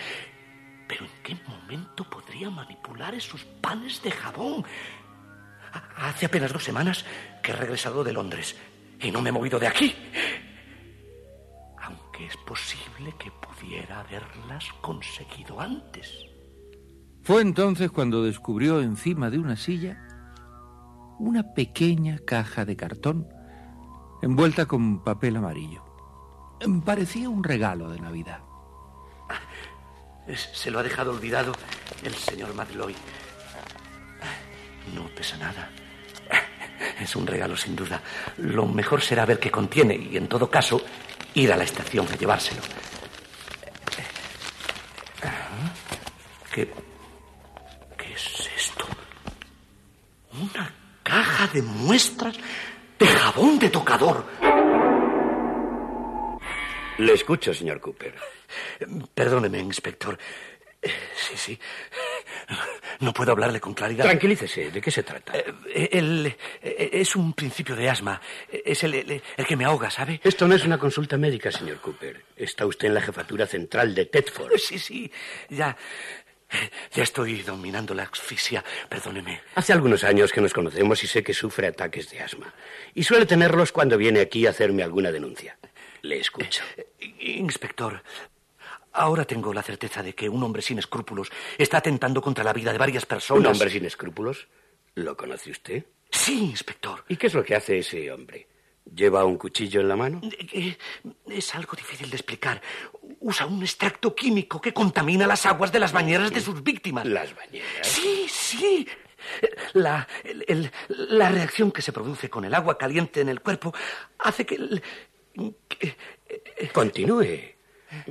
Pero 0.86 1.06
¿en 1.06 1.10
qué 1.22 1.38
momento 1.48 2.04
podría 2.04 2.50
manipular 2.50 3.14
esos 3.14 3.42
panes 3.62 4.02
de 4.02 4.10
jabón? 4.10 4.62
Ha- 5.72 6.08
Hace 6.10 6.26
apenas 6.26 6.52
dos 6.52 6.64
semanas 6.64 7.06
que 7.42 7.52
he 7.52 7.56
regresado 7.56 8.04
de 8.04 8.12
Londres 8.12 8.56
y 9.00 9.10
no 9.10 9.22
me 9.22 9.30
he 9.30 9.32
movido 9.32 9.58
de 9.58 9.68
aquí. 9.68 9.96
Aunque 11.80 12.26
es 12.26 12.36
posible 12.46 13.14
que 13.18 13.30
pudiera 13.30 14.00
haberlas 14.00 14.70
conseguido 14.82 15.58
antes. 15.62 16.26
Fue 17.24 17.42
entonces 17.42 17.90
cuando 17.90 18.22
descubrió 18.22 18.80
encima 18.80 19.30
de 19.30 19.38
una 19.38 19.56
silla 19.56 20.00
una 21.18 21.54
pequeña 21.54 22.18
caja 22.18 22.64
de 22.64 22.76
cartón 22.76 23.28
envuelta 24.22 24.66
con 24.66 25.02
papel 25.02 25.36
amarillo. 25.36 25.84
Parecía 26.84 27.28
un 27.28 27.44
regalo 27.44 27.90
de 27.90 28.00
Navidad. 28.00 28.40
Se 30.26 30.70
lo 30.70 30.78
ha 30.78 30.82
dejado 30.82 31.10
olvidado 31.10 31.52
el 32.02 32.14
señor 32.14 32.54
Madloy. 32.54 32.94
No 34.94 35.06
pesa 35.08 35.36
nada. 35.36 35.70
Es 37.00 37.16
un 37.16 37.26
regalo 37.26 37.56
sin 37.56 37.74
duda. 37.76 38.00
Lo 38.38 38.66
mejor 38.66 39.02
será 39.02 39.26
ver 39.26 39.38
qué 39.38 39.50
contiene 39.50 39.94
y, 39.96 40.16
en 40.16 40.28
todo 40.28 40.50
caso, 40.50 40.80
ir 41.34 41.52
a 41.52 41.56
la 41.56 41.64
estación 41.64 42.06
a 42.08 42.16
llevárselo. 42.16 42.62
¿Qué, 46.52 46.72
es 48.12 48.48
esto? 48.56 48.86
Una 50.40 50.72
caja 51.02 51.43
de 51.54 51.62
muestras 51.62 52.36
de 52.98 53.06
jabón 53.06 53.58
de 53.58 53.70
tocador. 53.70 54.26
Le 56.98 57.12
escucho, 57.12 57.54
señor 57.54 57.80
Cooper. 57.80 58.14
Perdóneme, 59.14 59.58
inspector. 59.58 60.18
Sí, 61.16 61.36
sí. 61.36 61.58
No 63.00 63.12
puedo 63.12 63.32
hablarle 63.32 63.58
con 63.58 63.72
claridad. 63.72 64.04
Tranquilícese. 64.04 64.70
¿De 64.70 64.80
qué 64.80 64.90
se 64.90 65.02
trata? 65.02 65.32
Eh, 65.36 66.36
es 66.92 67.16
un 67.16 67.32
principio 67.32 67.74
de 67.74 67.88
asma. 67.88 68.20
Es 68.50 68.84
el, 68.84 68.94
el, 68.94 69.46
que 69.46 69.56
me 69.56 69.64
ahoga, 69.64 69.90
¿sabe? 69.90 70.20
Esto 70.22 70.46
no 70.46 70.54
es 70.54 70.64
una 70.64 70.78
consulta 70.78 71.16
médica, 71.16 71.50
señor 71.50 71.80
Cooper. 71.80 72.24
Está 72.36 72.66
usted 72.66 72.88
en 72.88 72.94
la 72.94 73.00
jefatura 73.00 73.46
central 73.46 73.94
de 73.94 74.06
Tedford. 74.06 74.58
Sí, 74.58 74.78
sí. 74.78 75.10
Ya. 75.48 75.76
Ya 76.94 77.02
estoy 77.02 77.42
dominando 77.42 77.94
la 77.94 78.04
asfixia. 78.04 78.64
Perdóneme. 78.88 79.40
Hace 79.54 79.72
algunos 79.72 80.04
años 80.04 80.32
que 80.32 80.40
nos 80.40 80.52
conocemos 80.52 81.02
y 81.02 81.06
sé 81.06 81.22
que 81.22 81.34
sufre 81.34 81.66
ataques 81.66 82.10
de 82.10 82.20
asma. 82.20 82.52
Y 82.94 83.02
suele 83.02 83.26
tenerlos 83.26 83.72
cuando 83.72 83.98
viene 83.98 84.20
aquí 84.20 84.46
a 84.46 84.50
hacerme 84.50 84.82
alguna 84.82 85.10
denuncia. 85.10 85.58
Le 86.02 86.20
escucho. 86.20 86.62
Eh, 86.76 87.14
inspector, 87.18 88.02
ahora 88.92 89.24
tengo 89.24 89.52
la 89.52 89.62
certeza 89.62 90.02
de 90.02 90.14
que 90.14 90.28
un 90.28 90.42
hombre 90.42 90.62
sin 90.62 90.78
escrúpulos 90.78 91.30
está 91.58 91.78
atentando 91.78 92.20
contra 92.22 92.44
la 92.44 92.52
vida 92.52 92.72
de 92.72 92.78
varias 92.78 93.06
personas. 93.06 93.40
¿Un 93.40 93.46
hombre 93.46 93.70
sin 93.70 93.84
escrúpulos? 93.84 94.48
¿Lo 94.94 95.16
conoce 95.16 95.50
usted? 95.50 95.84
Sí, 96.10 96.44
inspector. 96.44 97.04
¿Y 97.08 97.16
qué 97.16 97.26
es 97.26 97.34
lo 97.34 97.42
que 97.42 97.56
hace 97.56 97.78
ese 97.78 98.10
hombre? 98.12 98.46
¿Lleva 98.84 99.24
un 99.24 99.38
cuchillo 99.38 99.80
en 99.80 99.88
la 99.88 99.96
mano? 99.96 100.20
Eh, 100.52 100.76
es 101.28 101.54
algo 101.54 101.74
difícil 101.74 102.10
de 102.10 102.16
explicar. 102.16 102.60
Usa 103.24 103.46
un 103.46 103.62
extracto 103.62 104.14
químico 104.14 104.60
que 104.60 104.74
contamina 104.74 105.26
las 105.26 105.46
aguas 105.46 105.72
de 105.72 105.78
las 105.78 105.92
bañeras 105.92 106.30
de 106.30 106.40
sus 106.40 106.62
víctimas. 106.62 107.06
¿Las 107.06 107.34
bañeras? 107.34 107.86
Sí, 107.86 108.26
sí. 108.28 108.86
La, 109.72 110.06
la 110.88 111.30
reacción 111.30 111.72
que 111.72 111.80
se 111.80 111.90
produce 111.90 112.28
con 112.28 112.44
el 112.44 112.52
agua 112.52 112.76
caliente 112.76 113.22
en 113.22 113.30
el 113.30 113.40
cuerpo 113.40 113.72
hace 114.18 114.44
que, 114.44 114.58
Continúe. 116.74 117.54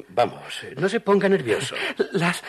Vamos, 0.10 0.66
no 0.78 0.90
se 0.90 1.00
ponga 1.00 1.30
nervioso. 1.30 1.76
Las, 2.14 2.44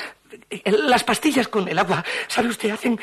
las 0.64 1.04
pastillas 1.04 1.48
con 1.48 1.68
el 1.68 1.78
agua, 1.78 2.04
¿sabe 2.28 2.48
usted? 2.48 2.70
Hacen... 2.70 3.00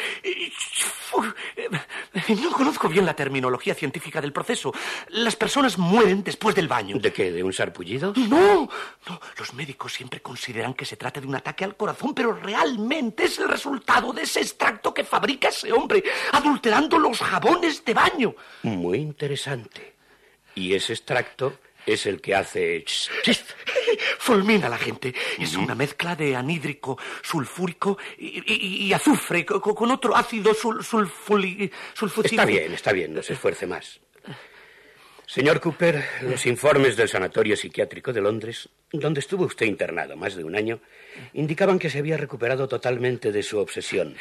No 2.30 2.52
conozco 2.52 2.88
bien 2.88 3.06
la 3.06 3.14
terminología 3.16 3.76
científica 3.76 4.22
del 4.22 4.32
proceso. 4.32 4.74
Las 5.10 5.36
personas 5.36 5.78
mueren 5.78 6.24
después 6.24 6.56
del 6.56 6.68
baño. 6.68 6.98
¿De 7.00 7.12
qué? 7.12 7.32
¿De 7.32 7.44
un 7.44 7.52
sarpullido? 7.52 8.14
No, 8.16 8.70
no. 9.08 9.22
Los 9.38 9.54
médicos 9.54 9.94
siempre 9.94 10.22
consideran 10.22 10.74
que 10.74 10.86
se 10.86 10.96
trata 10.96 11.20
de 11.20 11.28
un 11.28 11.36
ataque 11.36 11.66
al 11.66 11.76
corazón, 11.76 12.14
pero 12.14 12.34
realmente 12.34 13.26
es 13.26 13.40
el 13.40 13.50
resultado 13.50 14.14
de 14.14 14.24
ese 14.24 14.40
extracto 14.40 14.94
que 14.94 15.04
fabrica 15.04 15.50
ese 15.50 15.72
hombre, 15.74 16.04
adulterando 16.32 16.98
los 16.98 17.20
jabones 17.20 17.84
de 17.84 17.94
baño. 17.94 18.36
Muy 18.64 19.00
interesante. 19.00 19.96
Y 20.56 20.74
ese 20.74 20.94
extracto 20.94 21.60
es 21.86 22.06
el 22.06 22.22
que 22.22 22.36
hace... 22.36 22.86
Fulmina 24.20 24.68
a 24.68 24.70
la 24.70 24.78
gente. 24.78 25.14
Es 25.40 25.56
una 25.56 25.76
mezcla 25.76 26.16
de 26.16 26.36
anhídrico 26.36 26.98
sulfúrico 27.22 27.98
y, 28.18 28.92
azufre 28.94 29.46
con, 29.46 29.92
otro 29.92 30.16
ácido 30.16 30.54
sul, 30.54 30.82
Está 32.24 32.46
bien, 32.46 32.74
está 32.74 32.92
bien, 32.92 33.14
no 33.14 33.24
se 33.24 33.34
esfuerce 33.34 33.68
más. 33.68 34.00
Señor 35.26 35.62
Cooper, 35.62 36.04
los 36.24 36.46
informes 36.46 36.98
del 36.98 37.08
Sanatorio 37.08 37.56
Psiquiátrico 37.56 38.12
de 38.12 38.20
Londres, 38.20 38.68
donde 38.92 39.22
estuvo 39.22 39.46
usted 39.46 39.66
internado 39.66 40.18
más 40.18 40.36
de 40.36 40.44
un 40.44 40.58
año, 40.58 40.82
indicaban 41.32 41.80
que 41.80 41.90
se 41.90 42.00
había 42.00 42.18
recuperado 42.18 42.68
totalmente 42.68 43.32
de 43.32 43.42
su 43.42 43.58
obsesión. 43.58 44.18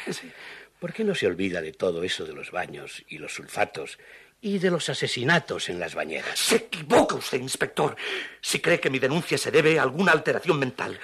¿Por 0.79 0.93
qué 0.93 1.03
no 1.03 1.13
se 1.13 1.27
olvida 1.27 1.61
de 1.61 1.73
todo 1.73 2.03
eso 2.03 2.25
de 2.25 2.33
los 2.33 2.51
baños 2.51 3.03
y 3.09 3.17
los 3.17 3.33
sulfatos 3.33 3.99
y 4.43 4.57
de 4.57 4.71
los 4.71 4.89
asesinatos 4.89 5.69
en 5.69 5.79
las 5.79 5.93
bañeras. 5.93 6.37
Se 6.37 6.55
equivoca 6.55 7.15
usted, 7.15 7.39
inspector. 7.39 7.95
Si 8.41 8.59
cree 8.59 8.79
que 8.79 8.89
mi 8.89 8.97
denuncia 8.97 9.37
se 9.37 9.51
debe 9.51 9.77
a 9.77 9.83
alguna 9.83 10.11
alteración 10.11 10.57
mental. 10.57 10.99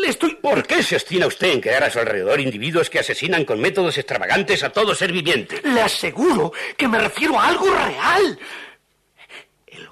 Le 0.00 0.08
estoy... 0.08 0.36
¿Por 0.36 0.64
qué 0.64 0.82
se 0.84 0.94
obstina 0.94 1.26
usted 1.26 1.48
en 1.48 1.60
crear 1.60 1.82
a 1.82 1.90
su 1.90 1.98
alrededor 1.98 2.40
individuos 2.40 2.88
que 2.88 3.00
asesinan 3.00 3.44
con 3.44 3.60
métodos 3.60 3.98
extravagantes 3.98 4.62
a 4.62 4.70
todo 4.70 4.94
ser 4.94 5.10
viviente? 5.10 5.60
Le 5.64 5.80
aseguro 5.80 6.52
que 6.76 6.86
me 6.86 7.00
refiero 7.00 7.38
a 7.38 7.48
algo 7.48 7.66
real. 7.66 8.38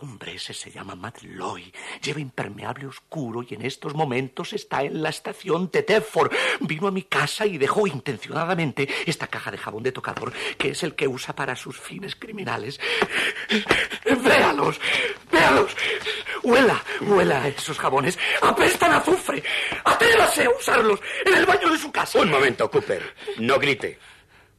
Hombre 0.01 0.35
ese 0.35 0.53
se 0.53 0.71
llama 0.71 0.95
Matt 0.95 1.23
Loy. 1.23 1.73
Lleva 2.03 2.21
impermeable 2.21 2.87
oscuro 2.87 3.43
y 3.49 3.55
en 3.55 3.65
estos 3.65 3.95
momentos 3.95 4.53
está 4.53 4.83
en 4.83 5.03
la 5.03 5.09
estación 5.09 5.71
de 5.73 5.83
Tedford. 5.83 6.33
Vino 6.61 6.87
a 6.87 6.91
mi 6.91 7.05
casa 7.05 7.47
y 7.47 7.57
dejó 7.57 7.87
intencionadamente 7.87 8.89
esta 9.07 9.27
caja 9.27 9.51
de 9.51 9.59
jabón 9.59 9.83
de 9.83 9.93
tocador, 9.93 10.33
que 10.59 10.71
es 10.71 10.83
el 10.83 10.95
que 10.95 11.09
usa 11.09 11.35
para 11.35 11.57
sus 11.57 11.81
fines 11.81 12.15
criminales. 12.15 12.79
¡Véalos! 14.05 14.79
¡Véalos! 15.33 15.75
¡Huela! 16.43 16.85
¡Huela 17.01 17.49
esos 17.49 17.79
jabones! 17.79 18.19
¡Apestan 18.43 18.93
azufre! 18.93 19.43
¡Atrévase 19.85 20.45
a 20.45 20.51
usarlos 20.51 21.01
en 21.25 21.35
el 21.35 21.47
baño 21.47 21.71
de 21.71 21.79
su 21.79 21.91
casa! 21.91 22.21
Un 22.21 22.31
momento, 22.31 22.71
Cooper. 22.71 23.15
No 23.39 23.59
grite. 23.59 23.99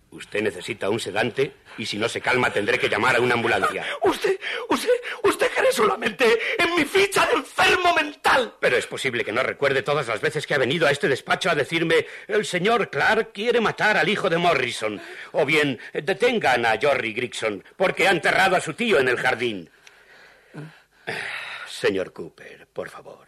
Usted 0.09 0.41
necesita 0.41 0.89
un 0.89 0.99
sedante 0.99 1.53
y 1.77 1.85
si 1.85 1.97
no 1.97 2.07
se 2.07 2.21
calma 2.21 2.51
tendré 2.51 2.79
que 2.79 2.87
llamar 2.87 3.17
a 3.17 3.19
una 3.19 3.33
ambulancia. 3.33 3.85
Usted, 4.03 4.39
usted, 4.69 4.89
usted 5.23 5.51
cree 5.53 5.71
solamente 5.71 6.25
en 6.57 6.75
mi 6.75 6.85
ficha 6.85 7.25
de 7.27 7.33
enfermo 7.33 7.93
mental. 7.93 8.55
Pero 8.59 8.77
es 8.77 8.87
posible 8.87 9.25
que 9.25 9.33
no 9.33 9.43
recuerde 9.43 9.83
todas 9.83 10.07
las 10.07 10.21
veces 10.21 10.47
que 10.47 10.53
ha 10.53 10.59
venido 10.59 10.87
a 10.87 10.91
este 10.91 11.09
despacho 11.09 11.49
a 11.49 11.55
decirme 11.55 12.07
el 12.27 12.45
señor 12.45 12.89
Clark 12.89 13.33
quiere 13.33 13.59
matar 13.59 13.97
al 13.97 14.07
hijo 14.07 14.29
de 14.29 14.37
Morrison. 14.37 15.01
O 15.33 15.45
bien, 15.45 15.77
detengan 15.93 16.65
a 16.65 16.79
Jorry 16.81 17.13
Grigson 17.13 17.63
porque 17.75 18.07
ha 18.07 18.11
enterrado 18.11 18.55
a 18.55 18.61
su 18.61 18.73
tío 18.73 18.99
en 18.99 19.09
el 19.09 19.17
jardín. 19.17 19.69
Señor 21.67 22.13
Cooper, 22.13 22.67
por 22.71 22.89
favor 22.89 23.26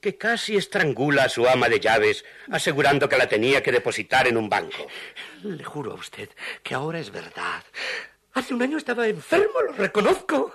que 0.00 0.16
casi 0.16 0.56
estrangula 0.56 1.24
a 1.24 1.28
su 1.28 1.48
ama 1.48 1.68
de 1.68 1.80
llaves, 1.80 2.24
asegurando 2.50 3.08
que 3.08 3.18
la 3.18 3.28
tenía 3.28 3.62
que 3.62 3.72
depositar 3.72 4.26
en 4.28 4.36
un 4.36 4.48
banco. 4.48 4.86
Le 5.42 5.64
juro 5.64 5.92
a 5.92 5.94
usted 5.96 6.28
que 6.62 6.74
ahora 6.74 6.98
es 6.98 7.10
verdad. 7.10 7.62
Hace 8.34 8.54
un 8.54 8.62
año 8.62 8.78
estaba 8.78 9.08
enfermo, 9.08 9.60
lo 9.66 9.72
reconozco. 9.72 10.52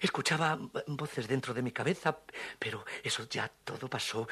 Escuchaba 0.00 0.56
voces 0.86 1.26
dentro 1.26 1.52
de 1.52 1.60
mi 1.62 1.72
cabeza, 1.72 2.18
pero 2.56 2.84
eso 3.02 3.26
ya 3.28 3.50
todo 3.64 3.88
pasó. 3.88 4.28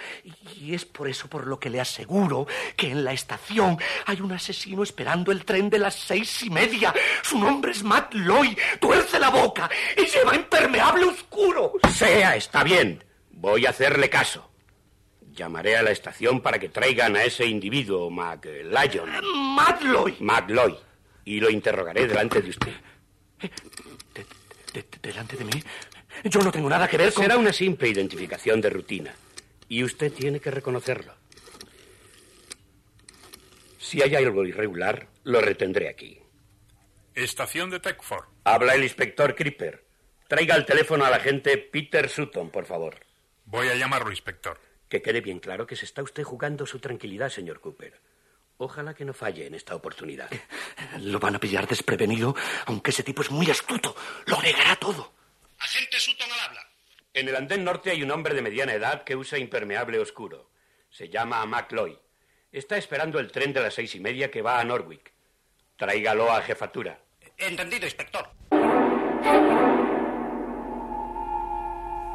Y 0.55 0.73
es 0.73 0.85
por 0.85 1.09
eso 1.09 1.29
por 1.29 1.47
lo 1.47 1.59
que 1.59 1.71
le 1.71 1.81
aseguro 1.81 2.47
que 2.77 2.91
en 2.91 3.03
la 3.03 3.13
estación 3.13 3.79
hay 4.05 4.21
un 4.21 4.31
asesino 4.31 4.85
esperando 4.85 5.33
el 5.33 5.45
tren 5.45 5.69
de 5.69 5.81
las 5.81 5.95
seis 5.95 6.43
y 6.45 6.51
media. 6.51 6.95
Su 7.23 7.39
nombre 7.39 7.73
es 7.73 7.83
Matt 7.83 8.15
Loy. 8.15 8.57
Tuerce 8.81 9.19
la 9.19 9.31
boca 9.31 9.69
y 9.97 10.05
lleva 10.07 10.37
impermeable 10.37 11.07
oscuro. 11.07 11.73
Sea, 11.91 12.37
está 12.37 12.63
bien. 12.63 13.03
Voy 13.37 13.67
a 13.67 13.71
hacerle 13.71 14.09
caso. 14.09 14.51
Llamaré 15.33 15.77
a 15.77 15.83
la 15.83 15.91
estación 15.91 16.41
para 16.41 16.59
que 16.59 16.71
traigan 16.71 17.17
a 17.17 17.25
ese 17.25 17.45
individuo, 17.45 18.11
McLyon. 18.11 19.11
¡Madloy! 19.55 20.17
McLoy. 20.21 20.75
Y 21.27 21.39
lo 21.41 21.51
interrogaré 21.51 22.07
delante 22.07 22.41
de 22.41 22.49
usted. 22.49 22.73
¿Delante 25.03 25.37
de 25.37 25.45
mí? 25.45 25.63
Yo 26.25 26.41
no 26.41 26.51
tengo 26.51 26.71
nada 26.71 26.89
que 26.89 26.97
ver 26.97 27.13
con... 27.13 27.25
Será 27.25 27.37
una 27.37 27.53
simple 27.53 27.89
identificación 27.89 28.63
de 28.63 28.71
rutina. 28.71 29.15
Y 29.69 29.85
usted 29.85 30.11
tiene 30.13 30.41
que 30.41 30.51
reconocerlo. 30.51 31.13
Si 33.79 34.01
hay 34.03 34.15
algo 34.15 34.47
irregular, 34.47 35.09
lo 35.25 35.43
retendré 35.43 35.91
aquí. 35.91 36.19
Estación 37.15 37.69
de 37.69 37.81
Techford. 37.81 38.25
Habla 38.45 38.75
el 38.75 38.83
inspector 38.83 39.35
Creeper. 39.35 39.85
Traiga 40.27 40.55
al 40.55 40.65
teléfono 40.65 41.05
al 41.05 41.13
agente 41.13 41.59
Peter 41.59 42.09
Sutton, 42.09 42.51
por 42.51 42.65
favor. 42.65 43.06
Voy 43.47 43.69
a 43.69 43.77
llamarlo, 43.77 44.11
inspector. 44.11 44.61
Que 44.89 45.03
quede 45.03 45.21
bien 45.21 45.39
claro 45.39 45.67
que 45.67 45.77
se 45.77 45.85
está 45.85 46.03
usted 46.03 46.25
jugando 46.25 46.67
su 46.67 46.81
tranquilidad, 46.81 47.31
señor 47.31 47.61
Cooper. 47.61 48.01
Ojalá 48.59 48.93
que 48.93 49.05
no 49.05 49.13
falle 49.13 49.47
en 49.47 49.55
esta 49.55 49.77
oportunidad. 49.77 50.29
Lo 51.01 51.21
van 51.21 51.37
a 51.37 51.41
pillar 51.41 51.69
desprevenido, 51.69 52.35
aunque 52.67 52.91
ese 52.91 53.05
tipo 53.05 53.23
es 53.23 53.31
muy 53.31 53.49
astuto. 53.49 53.95
Lo 54.27 54.43
negará 54.43 54.75
todo. 54.77 55.13
Agente 55.59 56.01
Sutton 56.01 56.31
al 56.33 56.41
habla. 56.41 56.61
En 57.15 57.29
el 57.29 57.37
andén 57.37 57.65
norte 57.65 57.91
hay 57.91 58.03
un 58.03 58.11
hombre 58.11 58.35
de 58.35 58.43
mediana 58.43 58.75
edad 58.75 59.05
que 59.05 59.15
usa 59.15 59.39
impermeable 59.39 60.01
oscuro. 60.01 60.51
Se 60.91 61.09
llama 61.09 61.47
McLoy. 61.47 61.97
Está 62.51 62.77
esperando 62.77 63.21
el 63.21 63.31
tren 63.31 63.53
de 63.53 63.61
las 63.61 63.75
seis 63.75 63.95
y 63.95 64.01
media 64.01 64.31
que 64.31 64.43
va 64.43 64.59
a 64.59 64.65
Norwich. 64.65 65.13
Tráigalo 65.77 66.33
a 66.33 66.43
jefatura. 66.43 66.99
Entendido, 67.39 67.85
inspector. 67.85 68.29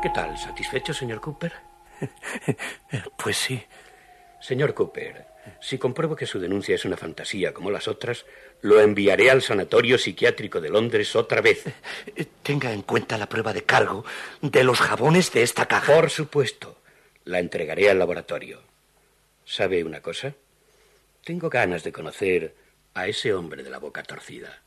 ¿Qué 0.01 0.09
tal? 0.09 0.35
¿Satisfecho, 0.35 0.93
señor 0.93 1.21
Cooper? 1.21 1.53
Pues 3.17 3.37
sí. 3.37 3.63
Señor 4.39 4.73
Cooper, 4.73 5.27
si 5.59 5.77
compruebo 5.77 6.15
que 6.15 6.25
su 6.25 6.39
denuncia 6.39 6.73
es 6.73 6.85
una 6.85 6.97
fantasía 6.97 7.53
como 7.53 7.69
las 7.69 7.87
otras, 7.87 8.25
lo 8.61 8.81
enviaré 8.81 9.29
al 9.29 9.43
Sanatorio 9.43 9.99
Psiquiátrico 9.99 10.59
de 10.59 10.69
Londres 10.69 11.15
otra 11.15 11.41
vez. 11.41 11.63
Tenga 12.43 12.73
en 12.73 12.81
cuenta 12.81 13.19
la 13.19 13.29
prueba 13.29 13.53
de 13.53 13.63
cargo 13.63 14.03
de 14.41 14.63
los 14.63 14.79
jabones 14.79 15.31
de 15.31 15.43
esta 15.43 15.67
caja. 15.67 15.93
Por 15.93 16.09
supuesto. 16.09 16.77
La 17.25 17.37
entregaré 17.37 17.91
al 17.91 17.99
laboratorio. 17.99 18.63
¿Sabe 19.45 19.83
una 19.83 20.01
cosa? 20.01 20.33
Tengo 21.23 21.49
ganas 21.49 21.83
de 21.83 21.91
conocer 21.91 22.55
a 22.95 23.07
ese 23.07 23.35
hombre 23.35 23.61
de 23.61 23.69
la 23.69 23.77
boca 23.77 24.01
torcida. 24.01 24.63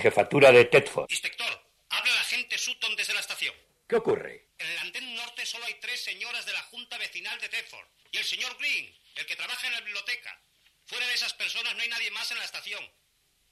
Jefatura 0.00 0.50
de 0.52 0.64
Tedford. 0.64 1.10
Inspector, 1.10 1.72
habla 1.90 2.14
la 2.14 2.20
agente 2.20 2.58
Sutton 2.58 2.96
desde 2.96 3.14
la 3.14 3.20
estación. 3.20 3.54
¿Qué 3.88 3.96
ocurre? 3.96 4.48
En 4.58 4.70
el 4.70 4.78
andén 4.78 5.14
norte 5.14 5.44
solo 5.44 5.64
hay 5.64 5.74
tres 5.74 6.02
señoras 6.02 6.46
de 6.46 6.52
la 6.52 6.62
Junta 6.62 6.96
Vecinal 6.98 7.38
de 7.40 7.48
Tedford 7.48 7.86
y 8.12 8.18
el 8.18 8.24
señor 8.24 8.56
Green, 8.58 8.94
el 9.16 9.26
que 9.26 9.36
trabaja 9.36 9.66
en 9.66 9.72
la 9.72 9.80
biblioteca. 9.80 10.40
Fuera 10.86 11.06
de 11.06 11.14
esas 11.14 11.34
personas 11.34 11.74
no 11.74 11.82
hay 11.82 11.88
nadie 11.88 12.10
más 12.10 12.30
en 12.30 12.38
la 12.38 12.44
estación. 12.44 12.84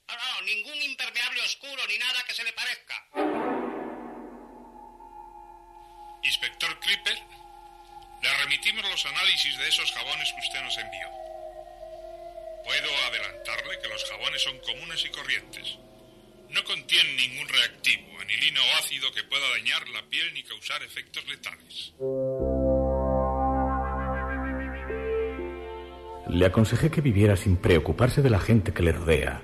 No, 0.07 0.15
no, 0.15 0.41
ningún 0.41 0.81
impermeable 0.81 1.41
oscuro 1.41 1.85
ni 1.87 1.97
nada 1.97 2.23
que 2.25 2.33
se 2.33 2.43
le 2.43 2.53
parezca. 2.53 3.05
Inspector 6.23 6.79
Clipper, 6.79 7.17
le 8.21 8.37
remitimos 8.37 8.89
los 8.89 9.05
análisis 9.05 9.57
de 9.57 9.67
esos 9.67 9.91
jabones 9.91 10.33
que 10.33 10.39
usted 10.39 10.61
nos 10.61 10.77
envió. 10.77 11.09
Puedo 12.63 12.97
adelantarle 13.07 13.79
que 13.81 13.87
los 13.87 14.03
jabones 14.05 14.41
son 14.41 14.59
comunes 14.59 15.03
y 15.05 15.09
corrientes. 15.09 15.77
No 16.49 16.63
contienen 16.63 17.15
ningún 17.15 17.47
reactivo, 17.47 18.19
anilino 18.19 18.59
o 18.61 18.77
ácido 18.79 19.11
que 19.11 19.23
pueda 19.23 19.47
dañar 19.51 19.87
la 19.89 20.01
piel 20.09 20.33
ni 20.33 20.43
causar 20.43 20.81
efectos 20.83 21.23
letales. 21.27 21.93
Le 26.29 26.45
aconsejé 26.45 26.91
que 26.91 27.01
viviera 27.01 27.35
sin 27.35 27.57
preocuparse 27.57 28.21
de 28.21 28.29
la 28.29 28.39
gente 28.39 28.73
que 28.73 28.83
le 28.83 28.91
rodea. 28.91 29.41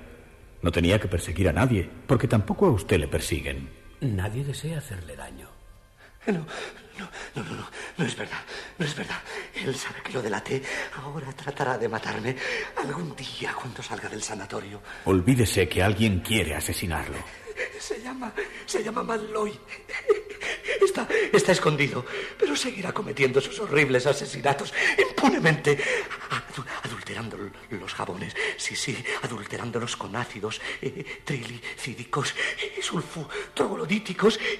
No 0.62 0.72
tenía 0.72 0.98
que 0.98 1.08
perseguir 1.08 1.48
a 1.48 1.52
nadie, 1.52 1.88
porque 2.06 2.28
tampoco 2.28 2.66
a 2.66 2.70
usted 2.72 2.98
le 2.98 3.08
persiguen. 3.08 3.68
Nadie 4.00 4.44
desea 4.44 4.78
hacerle 4.78 5.16
daño. 5.16 5.48
No, 6.26 6.44
no, 6.98 7.08
no, 7.34 7.42
no, 7.48 7.56
no, 7.56 7.70
no 7.98 8.04
es 8.04 8.16
verdad, 8.16 8.40
no 8.78 8.84
es 8.86 8.94
verdad. 8.94 9.18
Él 9.54 9.74
sabe 9.74 10.02
que 10.02 10.12
lo 10.12 10.22
delaté. 10.22 10.62
Ahora 11.02 11.32
tratará 11.32 11.78
de 11.78 11.88
matarme 11.88 12.36
algún 12.76 13.14
día 13.14 13.54
cuando 13.54 13.82
salga 13.82 14.08
del 14.08 14.22
sanatorio. 14.22 14.80
Olvídese 15.04 15.68
que 15.68 15.82
alguien 15.82 16.20
quiere 16.20 16.54
asesinarlo. 16.54 17.45
Se 17.78 18.00
llama, 18.00 18.32
se 18.64 18.82
llama 18.82 19.02
Malloy. 19.02 19.52
Está, 20.82 21.06
está 21.32 21.52
escondido, 21.52 22.04
pero 22.38 22.56
seguirá 22.56 22.92
cometiendo 22.92 23.40
sus 23.40 23.58
horribles 23.60 24.06
asesinatos 24.06 24.72
impunemente, 24.98 25.78
adu- 26.30 26.64
adulterando 26.82 27.38
los 27.70 27.94
jabones. 27.94 28.34
Sí, 28.56 28.74
sí, 28.76 28.96
adulterándolos 29.22 29.96
con 29.96 30.14
ácidos 30.16 30.60
eh, 30.82 31.04
trilicídicos, 31.24 32.34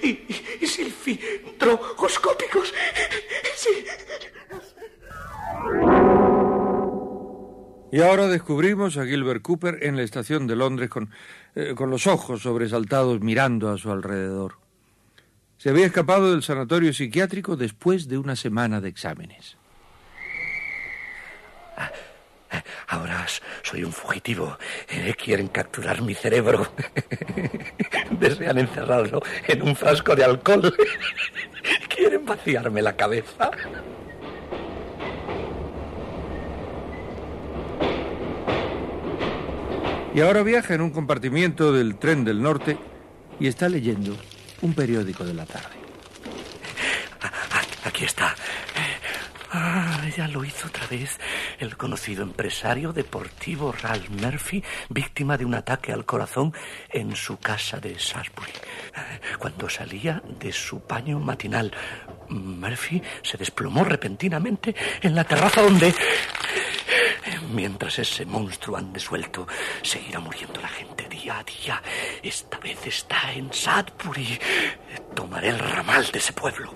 y, 0.03 0.07
y, 0.07 0.57
y 0.61 0.67
silfidrogoscópicos. 0.67 2.73
Sí. 3.55 3.85
Y 7.89 8.01
ahora 8.01 8.27
descubrimos 8.27 8.97
a 8.97 9.05
Gilbert 9.05 9.41
Cooper 9.41 9.79
en 9.81 9.95
la 9.95 10.03
estación 10.03 10.45
de 10.45 10.57
Londres 10.57 10.89
con, 10.89 11.09
eh, 11.59 11.73
con 11.73 11.89
los 11.89 12.05
ojos 12.05 12.43
sobresaltados 12.43 13.19
mirando 13.21 13.71
a 13.71 13.79
su 13.79 13.91
alrededor. 13.91 14.59
Se 15.57 15.71
había 15.71 15.87
escapado 15.87 16.29
del 16.29 16.43
sanatorio 16.43 16.93
psiquiátrico 16.93 17.55
después 17.55 18.07
de 18.07 18.19
una 18.19 18.35
semana 18.35 18.79
de 18.79 18.89
exámenes. 18.89 19.57
Ahora 22.89 23.25
soy 23.63 23.83
un 23.83 23.91
fugitivo. 23.91 24.55
Eh, 24.87 25.15
quieren 25.17 25.47
capturar 25.47 26.03
mi 26.03 26.13
cerebro. 26.13 26.71
Desean 28.11 28.59
encerrarlo 28.59 29.21
en 29.47 29.61
un 29.63 29.75
frasco 29.75 30.15
de 30.15 30.23
alcohol. 30.23 30.73
Quieren 31.89 32.23
vaciarme 32.23 32.83
la 32.83 32.95
cabeza. 32.95 33.49
Y 40.17 40.21
ahora 40.21 40.41
viaja 40.41 40.73
en 40.73 40.81
un 40.81 40.89
compartimiento 40.89 41.71
del 41.71 41.99
tren 41.99 42.25
del 42.25 42.41
norte 42.41 42.75
y 43.39 43.45
está 43.45 43.69
leyendo 43.69 44.17
un 44.63 44.73
periódico 44.73 45.23
de 45.23 45.35
la 45.35 45.45
tarde. 45.45 45.75
Aquí 47.85 48.03
está. 48.05 48.33
Ah, 49.51 50.01
ya 50.17 50.27
lo 50.27 50.43
hizo 50.43 50.69
otra 50.69 50.87
vez 50.87 51.19
el 51.59 51.77
conocido 51.77 52.23
empresario 52.23 52.93
deportivo 52.93 53.71
Ralph 53.71 54.09
Murphy, 54.09 54.63
víctima 54.89 55.37
de 55.37 55.45
un 55.45 55.53
ataque 55.53 55.93
al 55.93 56.03
corazón 56.03 56.51
en 56.89 57.15
su 57.15 57.37
casa 57.37 57.79
de 57.79 57.99
Salisbury. 57.99 58.53
Cuando 59.37 59.69
salía 59.69 60.23
de 60.39 60.51
su 60.51 60.79
baño 60.79 61.19
matinal, 61.19 61.71
Murphy 62.29 63.03
se 63.21 63.37
desplomó 63.37 63.83
repentinamente 63.83 64.75
en 64.99 65.13
la 65.13 65.25
terraza 65.25 65.61
donde, 65.61 65.93
mientras 67.53 67.99
ese 67.99 68.25
monstruo 68.25 68.77
ande 68.77 68.99
suelto, 68.99 69.47
seguirá 69.81 70.19
muriendo 70.19 70.59
la 70.61 70.67
gente 70.67 71.07
día 71.09 71.39
a 71.39 71.43
día. 71.43 71.81
Esta 72.21 72.59
vez 72.59 72.85
está 72.85 73.33
en 73.33 73.51
Salisbury. 73.51 74.39
Tomaré 75.15 75.49
el 75.49 75.59
ramal 75.59 76.07
de 76.11 76.19
ese 76.19 76.33
pueblo. 76.33 76.73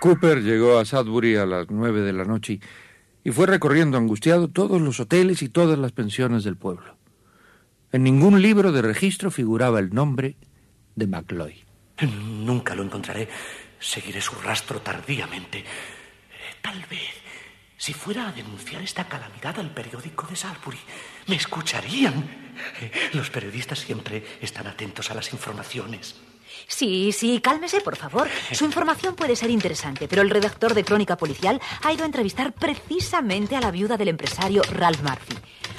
Cooper 0.00 0.42
llegó 0.42 0.78
a 0.78 0.84
Sudbury 0.84 1.36
a 1.36 1.46
las 1.46 1.70
nueve 1.70 2.00
de 2.00 2.12
la 2.12 2.24
noche 2.24 2.58
y 3.22 3.30
fue 3.30 3.46
recorriendo 3.46 3.98
angustiado 3.98 4.48
todos 4.48 4.80
los 4.80 4.98
hoteles 4.98 5.42
y 5.42 5.48
todas 5.48 5.78
las 5.78 5.92
pensiones 5.92 6.42
del 6.42 6.56
pueblo. 6.56 6.96
En 7.92 8.02
ningún 8.02 8.42
libro 8.42 8.72
de 8.72 8.82
registro 8.82 9.30
figuraba 9.30 9.78
el 9.78 9.94
nombre 9.94 10.36
de 10.96 11.06
McLoy. 11.06 11.64
Nunca 12.00 12.74
lo 12.74 12.82
encontraré. 12.82 13.28
Seguiré 13.78 14.20
su 14.20 14.34
rastro 14.36 14.80
tardíamente. 14.80 15.64
Tal 16.62 16.80
vez, 16.88 17.14
si 17.76 17.92
fuera 17.92 18.28
a 18.28 18.32
denunciar 18.32 18.80
esta 18.82 19.08
calamidad 19.08 19.58
al 19.58 19.70
periódico 19.70 20.26
de 20.28 20.36
Salisbury, 20.36 20.78
me 21.26 21.36
escucharían. 21.36 22.24
Los 23.12 23.30
periodistas 23.30 23.80
siempre 23.80 24.24
están 24.40 24.68
atentos 24.68 25.10
a 25.10 25.14
las 25.14 25.32
informaciones. 25.32 26.14
Sí, 26.68 27.12
sí, 27.12 27.40
cálmese, 27.40 27.80
por 27.80 27.96
favor. 27.96 28.28
Su 28.52 28.64
información 28.64 29.16
puede 29.16 29.36
ser 29.36 29.50
interesante, 29.50 30.06
pero 30.06 30.22
el 30.22 30.30
redactor 30.30 30.74
de 30.74 30.84
Crónica 30.84 31.16
Policial 31.16 31.60
ha 31.82 31.92
ido 31.92 32.04
a 32.04 32.06
entrevistar 32.06 32.52
precisamente 32.52 33.56
a 33.56 33.60
la 33.60 33.70
viuda 33.70 33.96
del 33.96 34.08
empresario 34.08 34.62
Ralph 34.70 35.02
Murphy. 35.02 35.36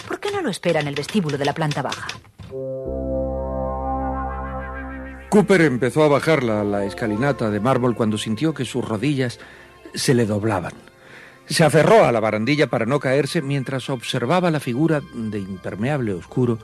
¿Por 0.07 0.19
qué 0.19 0.31
no 0.31 0.41
lo 0.41 0.49
espera 0.49 0.81
en 0.81 0.87
el 0.87 0.95
vestíbulo 0.95 1.37
de 1.37 1.45
la 1.45 1.53
planta 1.53 1.81
baja? 1.81 2.07
Cooper 5.29 5.61
empezó 5.61 6.03
a 6.03 6.09
bajar 6.09 6.43
la, 6.43 6.63
la 6.63 6.85
escalinata 6.85 7.49
de 7.49 7.59
mármol 7.59 7.95
cuando 7.95 8.17
sintió 8.17 8.53
que 8.53 8.65
sus 8.65 8.85
rodillas 8.85 9.39
se 9.93 10.13
le 10.13 10.25
doblaban. 10.25 10.73
Se 11.47 11.63
aferró 11.63 12.05
a 12.05 12.11
la 12.11 12.19
barandilla 12.19 12.67
para 12.67 12.85
no 12.85 12.99
caerse 12.99 13.41
mientras 13.41 13.89
observaba 13.89 14.49
la 14.49 14.59
figura 14.59 15.01
de 15.13 15.39
impermeable 15.39 16.13
oscuro 16.13 16.59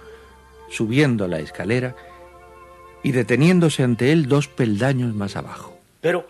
subiendo 0.69 1.27
la 1.27 1.39
escalera 1.39 1.95
y 3.03 3.11
deteniéndose 3.11 3.83
ante 3.83 4.11
él 4.11 4.27
dos 4.27 4.47
peldaños 4.47 5.13
más 5.13 5.35
abajo. 5.35 5.79
Pero, 6.01 6.27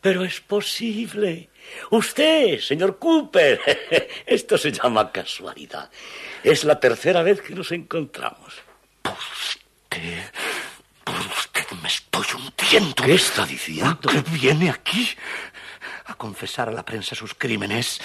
pero 0.00 0.24
es 0.24 0.40
posible. 0.40 1.48
Usted, 1.90 2.60
señor 2.60 2.98
Cooper. 2.98 3.60
Esto 4.26 4.58
se 4.58 4.72
llama 4.72 5.10
casualidad. 5.10 5.90
Es 6.42 6.64
la 6.64 6.78
tercera 6.78 7.22
vez 7.22 7.42
que 7.42 7.54
nos 7.54 7.72
encontramos. 7.72 8.54
Usted, 9.04 10.22
por 11.04 11.16
usted 11.16 11.64
me 11.82 11.88
estoy 11.88 12.24
hundiendo. 12.34 13.02
¿Qué 13.02 13.14
está 13.14 13.44
diciendo? 13.46 13.98
¿Que 14.00 14.20
viene 14.30 14.70
aquí 14.70 15.08
a 16.06 16.14
confesar 16.14 16.68
a 16.68 16.72
la 16.72 16.84
prensa 16.84 17.14
sus 17.14 17.34
crímenes? 17.34 18.00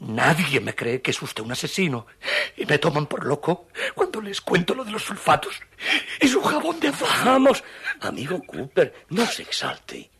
Nadie 0.00 0.60
me 0.60 0.74
cree 0.74 1.00
que 1.00 1.12
es 1.12 1.22
usted 1.22 1.42
un 1.42 1.52
asesino. 1.52 2.06
Y 2.56 2.66
me 2.66 2.78
toman 2.78 3.06
por 3.06 3.24
loco 3.24 3.68
cuando 3.94 4.20
les 4.20 4.40
cuento 4.40 4.74
lo 4.74 4.84
de 4.84 4.90
los 4.90 5.02
sulfatos 5.02 5.60
y 6.20 6.28
su 6.28 6.42
jabón 6.42 6.80
de 6.80 6.88
azúcar. 6.88 7.62
Amigo 8.00 8.42
Cooper, 8.44 9.06
no 9.10 9.26
se 9.26 9.42
exalte. 9.42 10.10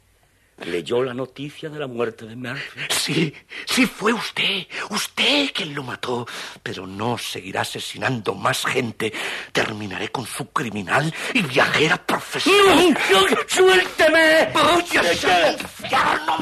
¿Leyó 0.63 1.03
la 1.03 1.13
noticia 1.15 1.69
de 1.69 1.79
la 1.79 1.87
muerte 1.87 2.27
de 2.27 2.37
Murphy? 2.37 2.81
Sí, 2.89 3.35
sí 3.67 3.87
fue 3.87 4.13
usted, 4.13 4.67
usted 4.91 5.51
quien 5.53 5.75
lo 5.75 5.83
mató. 5.83 6.27
Pero 6.63 6.87
no 6.87 7.19
seguirá 7.19 7.63
asesinando 7.63 8.35
más 8.35 8.65
gente. 8.65 9.13
Terminaré 9.53 10.11
con 10.11 10.27
su 10.27 10.49
criminal 10.51 11.13
y 11.33 11.43
viajera 11.43 11.97
profesional. 11.97 12.97
¡No! 13.11 13.21
no 13.29 13.37
¡Suélteme! 13.49 14.51
¡Váyase 14.55 15.33
al 15.33 15.53
infierno! 15.61 16.35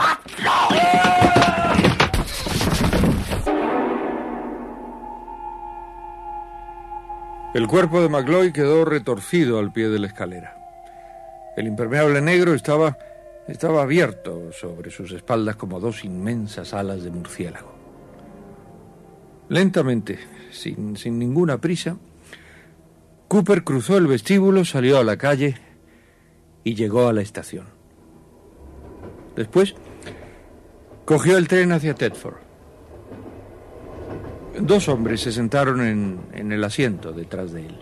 El 7.55 7.67
cuerpo 7.67 8.01
de 8.01 8.09
McLoy 8.09 8.51
quedó 8.51 8.87
retorcido 8.87 9.59
al 9.59 9.73
pie 9.73 9.89
de 9.91 9.99
la 9.99 10.07
escalera. 10.07 10.57
El 11.55 11.67
impermeable 11.67 12.23
negro 12.23 12.55
estaba, 12.55 12.97
estaba 13.49 13.83
abierto 13.83 14.53
sobre 14.53 14.91
sus 14.91 15.13
espaldas 15.13 15.57
como 15.57 15.81
dos 15.81 16.05
inmensas 16.05 16.75
alas 16.75 17.03
de 17.03 17.11
murciélago. 17.11 17.73
Lentamente, 19.49 20.19
sin, 20.51 20.97
sin 20.97 21.19
ninguna 21.19 21.59
prisa, 21.59 21.97
Cooper 23.29 23.65
cruzó 23.65 23.97
el 23.97 24.07
vestíbulo, 24.07 24.65
salió 24.65 24.99
a 24.99 25.05
la 25.05 25.17
calle 25.17 25.57
y 26.65 26.75
llegó 26.75 27.09
a 27.09 27.13
la 27.13 27.23
estación. 27.23 27.67
Después, 29.37 29.75
cogió 31.05 31.39
el 31.39 31.49
tren 31.49 31.73
hacia 31.73 31.95
Tedford. 31.95 32.37
Dos 34.61 34.89
hombres 34.89 35.23
se 35.23 35.33
sentaron 35.33 35.81
en, 35.81 36.21
en 36.33 36.53
el 36.53 36.63
asiento 36.63 37.13
detrás 37.13 37.53
de 37.53 37.67
él. 37.67 37.79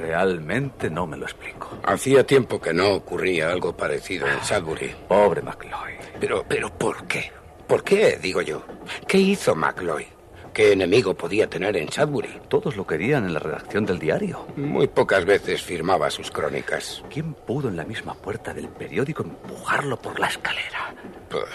Realmente 0.00 0.90
no 0.90 1.06
me 1.06 1.16
lo 1.16 1.24
explico. 1.24 1.78
Hacía 1.84 2.26
tiempo 2.26 2.60
que 2.60 2.74
no 2.74 2.94
ocurría 2.94 3.50
algo 3.50 3.76
parecido 3.76 4.26
en 4.26 4.42
Sudbury. 4.42 4.94
Pobre 5.08 5.42
McLoy. 5.42 5.94
Pero, 6.18 6.44
pero, 6.48 6.70
¿por 6.70 7.06
qué? 7.06 7.30
¿Por 7.66 7.84
qué, 7.84 8.18
digo 8.20 8.42
yo? 8.42 8.62
¿Qué 9.06 9.18
hizo 9.18 9.54
McLoy? 9.54 10.06
¿Qué 10.52 10.72
enemigo 10.72 11.14
podía 11.14 11.48
tener 11.48 11.76
en 11.76 11.92
Sudbury? 11.92 12.40
Todos 12.48 12.76
lo 12.76 12.86
querían 12.86 13.26
en 13.26 13.34
la 13.34 13.40
redacción 13.40 13.84
del 13.84 13.98
diario. 13.98 14.46
Muy 14.56 14.86
pocas 14.88 15.24
veces 15.24 15.62
firmaba 15.62 16.10
sus 16.10 16.30
crónicas. 16.30 17.04
¿Quién 17.10 17.34
pudo 17.34 17.68
en 17.68 17.76
la 17.76 17.84
misma 17.84 18.14
puerta 18.14 18.54
del 18.54 18.68
periódico 18.68 19.22
empujarlo 19.22 20.00
por 20.00 20.18
la 20.18 20.28
escalera? 20.28 20.94
Por, 21.28 21.46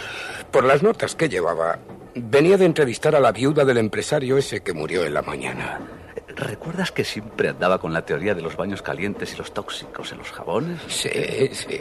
por 0.52 0.64
las 0.66 0.84
notas 0.84 1.16
que 1.16 1.30
llevaba. 1.30 1.80
Venía 2.14 2.58
de 2.58 2.66
entrevistar 2.66 3.16
a 3.16 3.20
la 3.20 3.32
viuda 3.32 3.66
del 3.66 3.78
empresario 3.78 4.38
ese 4.38 4.62
que 4.62 4.74
murió 4.74 5.04
en 5.04 5.14
la 5.16 5.24
mañana. 5.24 5.80
¿Recuerdas 6.36 6.92
que 6.92 7.04
siempre 7.04 7.50
andaba 7.50 7.80
con 7.80 7.94
la 7.94 8.06
teoría 8.06 8.34
de 8.34 8.42
los 8.42 8.56
baños 8.56 8.82
calientes 8.82 9.34
y 9.34 9.38
los 9.38 9.54
tóxicos 9.54 10.12
en 10.12 10.20
los 10.20 10.32
jabones? 10.32 10.80
Sí, 10.88 11.10
sí. 11.52 11.78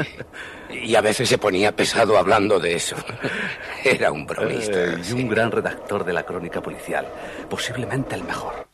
Y 0.70 0.94
a 0.94 1.00
veces 1.00 1.28
se 1.28 1.38
ponía 1.38 1.74
pesado 1.74 2.16
hablando 2.18 2.58
de 2.58 2.74
eso. 2.74 2.96
Era 3.84 4.10
un 4.10 4.26
bromista. 4.26 4.84
Eh, 4.84 4.98
y 5.00 5.04
sí. 5.04 5.12
un 5.14 5.28
gran 5.28 5.50
redactor 5.50 6.04
de 6.04 6.12
la 6.12 6.24
crónica 6.24 6.60
policial. 6.60 7.06
Posiblemente 7.48 8.14
el 8.14 8.24
mejor. 8.24 8.68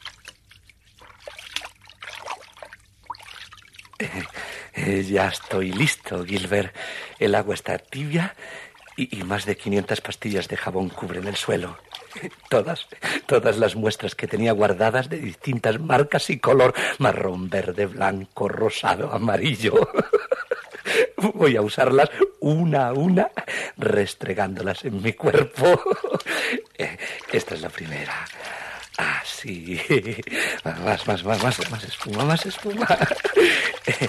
Eh, 4.74 5.04
ya 5.04 5.28
estoy 5.28 5.72
listo, 5.72 6.24
Gilbert. 6.24 6.74
El 7.18 7.34
agua 7.34 7.54
está 7.54 7.78
tibia 7.78 8.34
y, 8.96 9.18
y 9.18 9.24
más 9.24 9.46
de 9.46 9.56
500 9.56 10.00
pastillas 10.00 10.48
de 10.48 10.56
jabón 10.56 10.90
cubren 10.90 11.26
el 11.26 11.36
suelo. 11.36 11.78
Todas, 12.48 12.86
todas 13.26 13.58
las 13.58 13.76
muestras 13.76 14.14
que 14.14 14.26
tenía 14.26 14.52
guardadas 14.52 15.08
de 15.08 15.18
distintas 15.18 15.78
marcas 15.80 16.30
y 16.30 16.38
color, 16.38 16.74
marrón, 16.98 17.48
verde, 17.48 17.86
blanco, 17.86 18.48
rosado, 18.48 19.12
amarillo. 19.12 19.74
Voy 21.34 21.56
a 21.56 21.62
usarlas 21.62 22.10
una 22.40 22.88
a 22.88 22.92
una, 22.92 23.30
restregándolas 23.76 24.84
en 24.84 25.02
mi 25.02 25.12
cuerpo. 25.12 25.80
Eh, 26.78 26.98
Esta 27.32 27.54
es 27.54 27.62
la 27.62 27.70
primera. 27.70 28.26
Ah, 28.98 29.22
sí. 29.24 29.80
Más, 30.62 31.06
más, 31.06 31.24
más, 31.24 31.42
más, 31.42 31.70
más 31.70 31.84
espuma, 31.84 32.24
más 32.24 32.46
espuma. 32.46 32.86
Eh, 33.86 34.08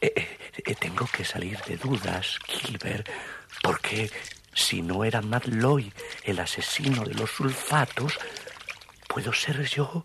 eh, 0.00 0.38
eh, 0.64 0.74
tengo 0.74 1.06
que 1.06 1.24
salir 1.24 1.58
de 1.62 1.76
dudas, 1.76 2.38
Gilbert, 2.46 3.08
porque 3.62 4.10
si 4.56 4.82
no 4.82 5.04
era 5.04 5.20
Matt 5.20 5.46
Lloyd 5.46 5.92
el 6.24 6.40
asesino 6.40 7.04
de 7.04 7.14
los 7.14 7.30
sulfatos, 7.30 8.18
puedo 9.06 9.32
ser 9.32 9.64
yo 9.68 10.04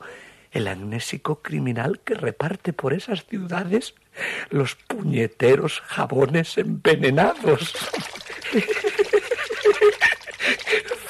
el 0.51 0.67
amnésico 0.67 1.41
criminal 1.41 2.01
que 2.03 2.13
reparte 2.13 2.73
por 2.73 2.93
esas 2.93 3.25
ciudades 3.25 3.95
los 4.49 4.75
puñeteros 4.75 5.81
jabones 5.87 6.57
envenenados. 6.57 7.73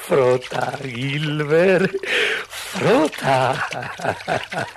Frota, 0.07 0.77
Gilbert, 0.83 1.91
frota. 2.49 3.67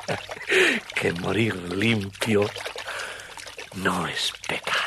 Que 0.95 1.13
morir 1.13 1.55
limpio 1.73 2.49
no 3.77 4.07
es 4.07 4.33
pecado. 4.47 4.84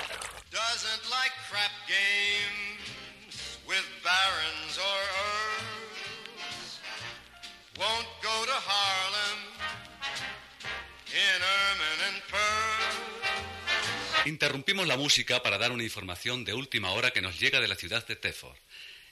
Interrumpimos 14.27 14.85
la 14.87 14.97
música 14.97 15.41
para 15.41 15.57
dar 15.57 15.71
una 15.71 15.83
información 15.83 16.43
de 16.43 16.53
última 16.53 16.91
hora 16.91 17.11
que 17.11 17.21
nos 17.21 17.39
llega 17.39 17.61
de 17.61 17.67
la 17.69 17.75
ciudad 17.75 18.05
de 18.05 18.17
Thetford. 18.17 18.57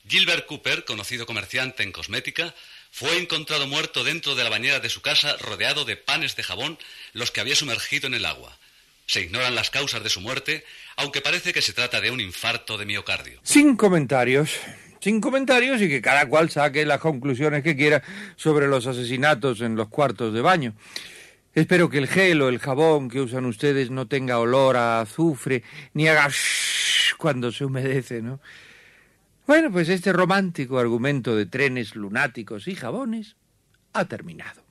Gilbert 0.06 0.46
Cooper, 0.46 0.84
conocido 0.84 1.26
comerciante 1.26 1.84
en 1.84 1.94
cosmética, 1.94 2.54
fue 2.92 3.18
encontrado 3.18 3.66
muerto 3.66 4.04
dentro 4.04 4.36
de 4.36 4.44
la 4.44 4.50
bañera 4.50 4.82
de 4.82 4.90
su 4.90 5.02
casa 5.02 5.38
rodeado 5.38 5.86
de 5.86 5.96
panes 5.96 6.36
de 6.36 6.44
jabón 6.44 6.78
los 7.14 7.32
que 7.32 7.40
había 7.40 7.56
sumergido 7.56 8.08
en 8.08 8.14
el 8.14 8.26
agua. 8.26 8.58
Se 9.06 9.22
ignoran 9.22 9.56
las 9.56 9.70
causas 9.70 10.04
de 10.04 10.10
su 10.10 10.20
muerte, 10.20 10.66
aunque 10.98 11.22
parece 11.22 11.54
que 11.54 11.62
se 11.62 11.72
trata 11.72 12.02
de 12.02 12.12
un 12.12 12.20
infarto 12.20 12.78
de 12.78 12.86
miocardio. 12.86 13.40
Sin 13.44 13.78
comentarios. 13.78 14.52
Sin 15.00 15.22
comentarios 15.22 15.82
y 15.82 15.88
que 15.88 16.02
cada 16.02 16.28
cual 16.28 16.50
saque 16.50 16.86
las 16.86 17.00
conclusiones 17.00 17.64
que 17.64 17.78
quiera 17.78 18.04
sobre 18.36 18.68
los 18.68 18.86
asesinatos 18.86 19.62
en 19.62 19.78
los 19.78 19.88
cuartos 19.88 20.34
de 20.34 20.42
baño. 20.42 20.74
Espero 21.56 21.90
que 21.90 22.00
el 22.00 22.08
gel 22.08 22.42
o 22.42 22.50
el 22.50 22.60
jabón 22.60 23.10
que 23.10 23.22
usan 23.22 23.46
ustedes 23.46 23.90
no 23.90 24.08
tenga 24.08 24.40
olor 24.40 24.76
a 24.76 25.00
azufre 25.00 25.64
ni 25.94 26.10
haga 26.10 26.28
shhh 26.30 27.16
cuando 27.18 27.50
se 27.54 27.64
humedece, 27.64 28.22
¿no? 28.22 28.42
Bueno, 29.48 29.72
pues 29.72 29.88
este 29.88 30.12
romántico 30.12 30.80
argumento 30.80 31.34
de 31.34 31.46
trenes 31.46 31.96
lunáticos 31.96 32.68
y 32.68 32.76
jabones 32.76 33.38
ha 33.94 34.04
terminado. 34.04 34.64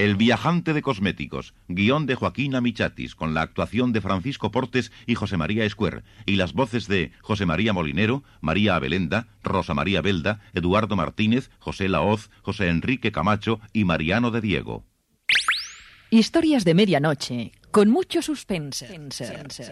El 0.00 0.16
viajante 0.16 0.72
de 0.72 0.80
cosméticos, 0.80 1.52
guion 1.68 2.06
de 2.06 2.14
Joaquín 2.14 2.54
Amichatis, 2.54 3.14
con 3.14 3.34
la 3.34 3.42
actuación 3.42 3.92
de 3.92 4.00
Francisco 4.00 4.50
Portes 4.50 4.92
y 5.06 5.14
José 5.14 5.36
María 5.36 5.66
Escuer, 5.66 6.04
y 6.24 6.36
las 6.36 6.54
voces 6.54 6.88
de 6.88 7.12
José 7.20 7.44
María 7.44 7.74
Molinero, 7.74 8.24
María 8.40 8.76
Abelenda, 8.76 9.28
Rosa 9.42 9.74
María 9.74 10.00
Belda, 10.00 10.40
Eduardo 10.54 10.96
Martínez, 10.96 11.50
José 11.58 11.90
Laoz, 11.90 12.30
José 12.40 12.68
Enrique 12.68 13.12
Camacho 13.12 13.60
y 13.74 13.84
Mariano 13.84 14.30
de 14.30 14.40
Diego. 14.40 14.86
Historias 16.08 16.64
de 16.64 16.72
medianoche, 16.72 17.52
con 17.70 17.90
mucho 17.90 18.22
suspense. 18.22 18.88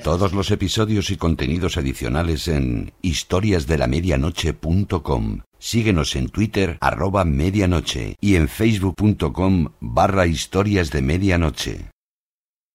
Todos 0.03 0.33
los 0.33 0.51
episodios 0.51 1.11
y 1.11 1.17
contenidos 1.17 1.77
adicionales 1.77 2.49
en 2.49 2.93
historiasdelamedianoche.com. 3.03 5.43
Síguenos 5.59 6.17
en 6.17 6.29
Twitter, 6.29 6.79
arroba 6.81 7.25
medianoche, 7.25 8.17
y 8.21 8.35
en 8.37 8.49
facebook.com 8.49 9.73
barra 9.81 10.27
historias 10.27 10.91
de 10.91 11.03
medianoche. 11.03 11.91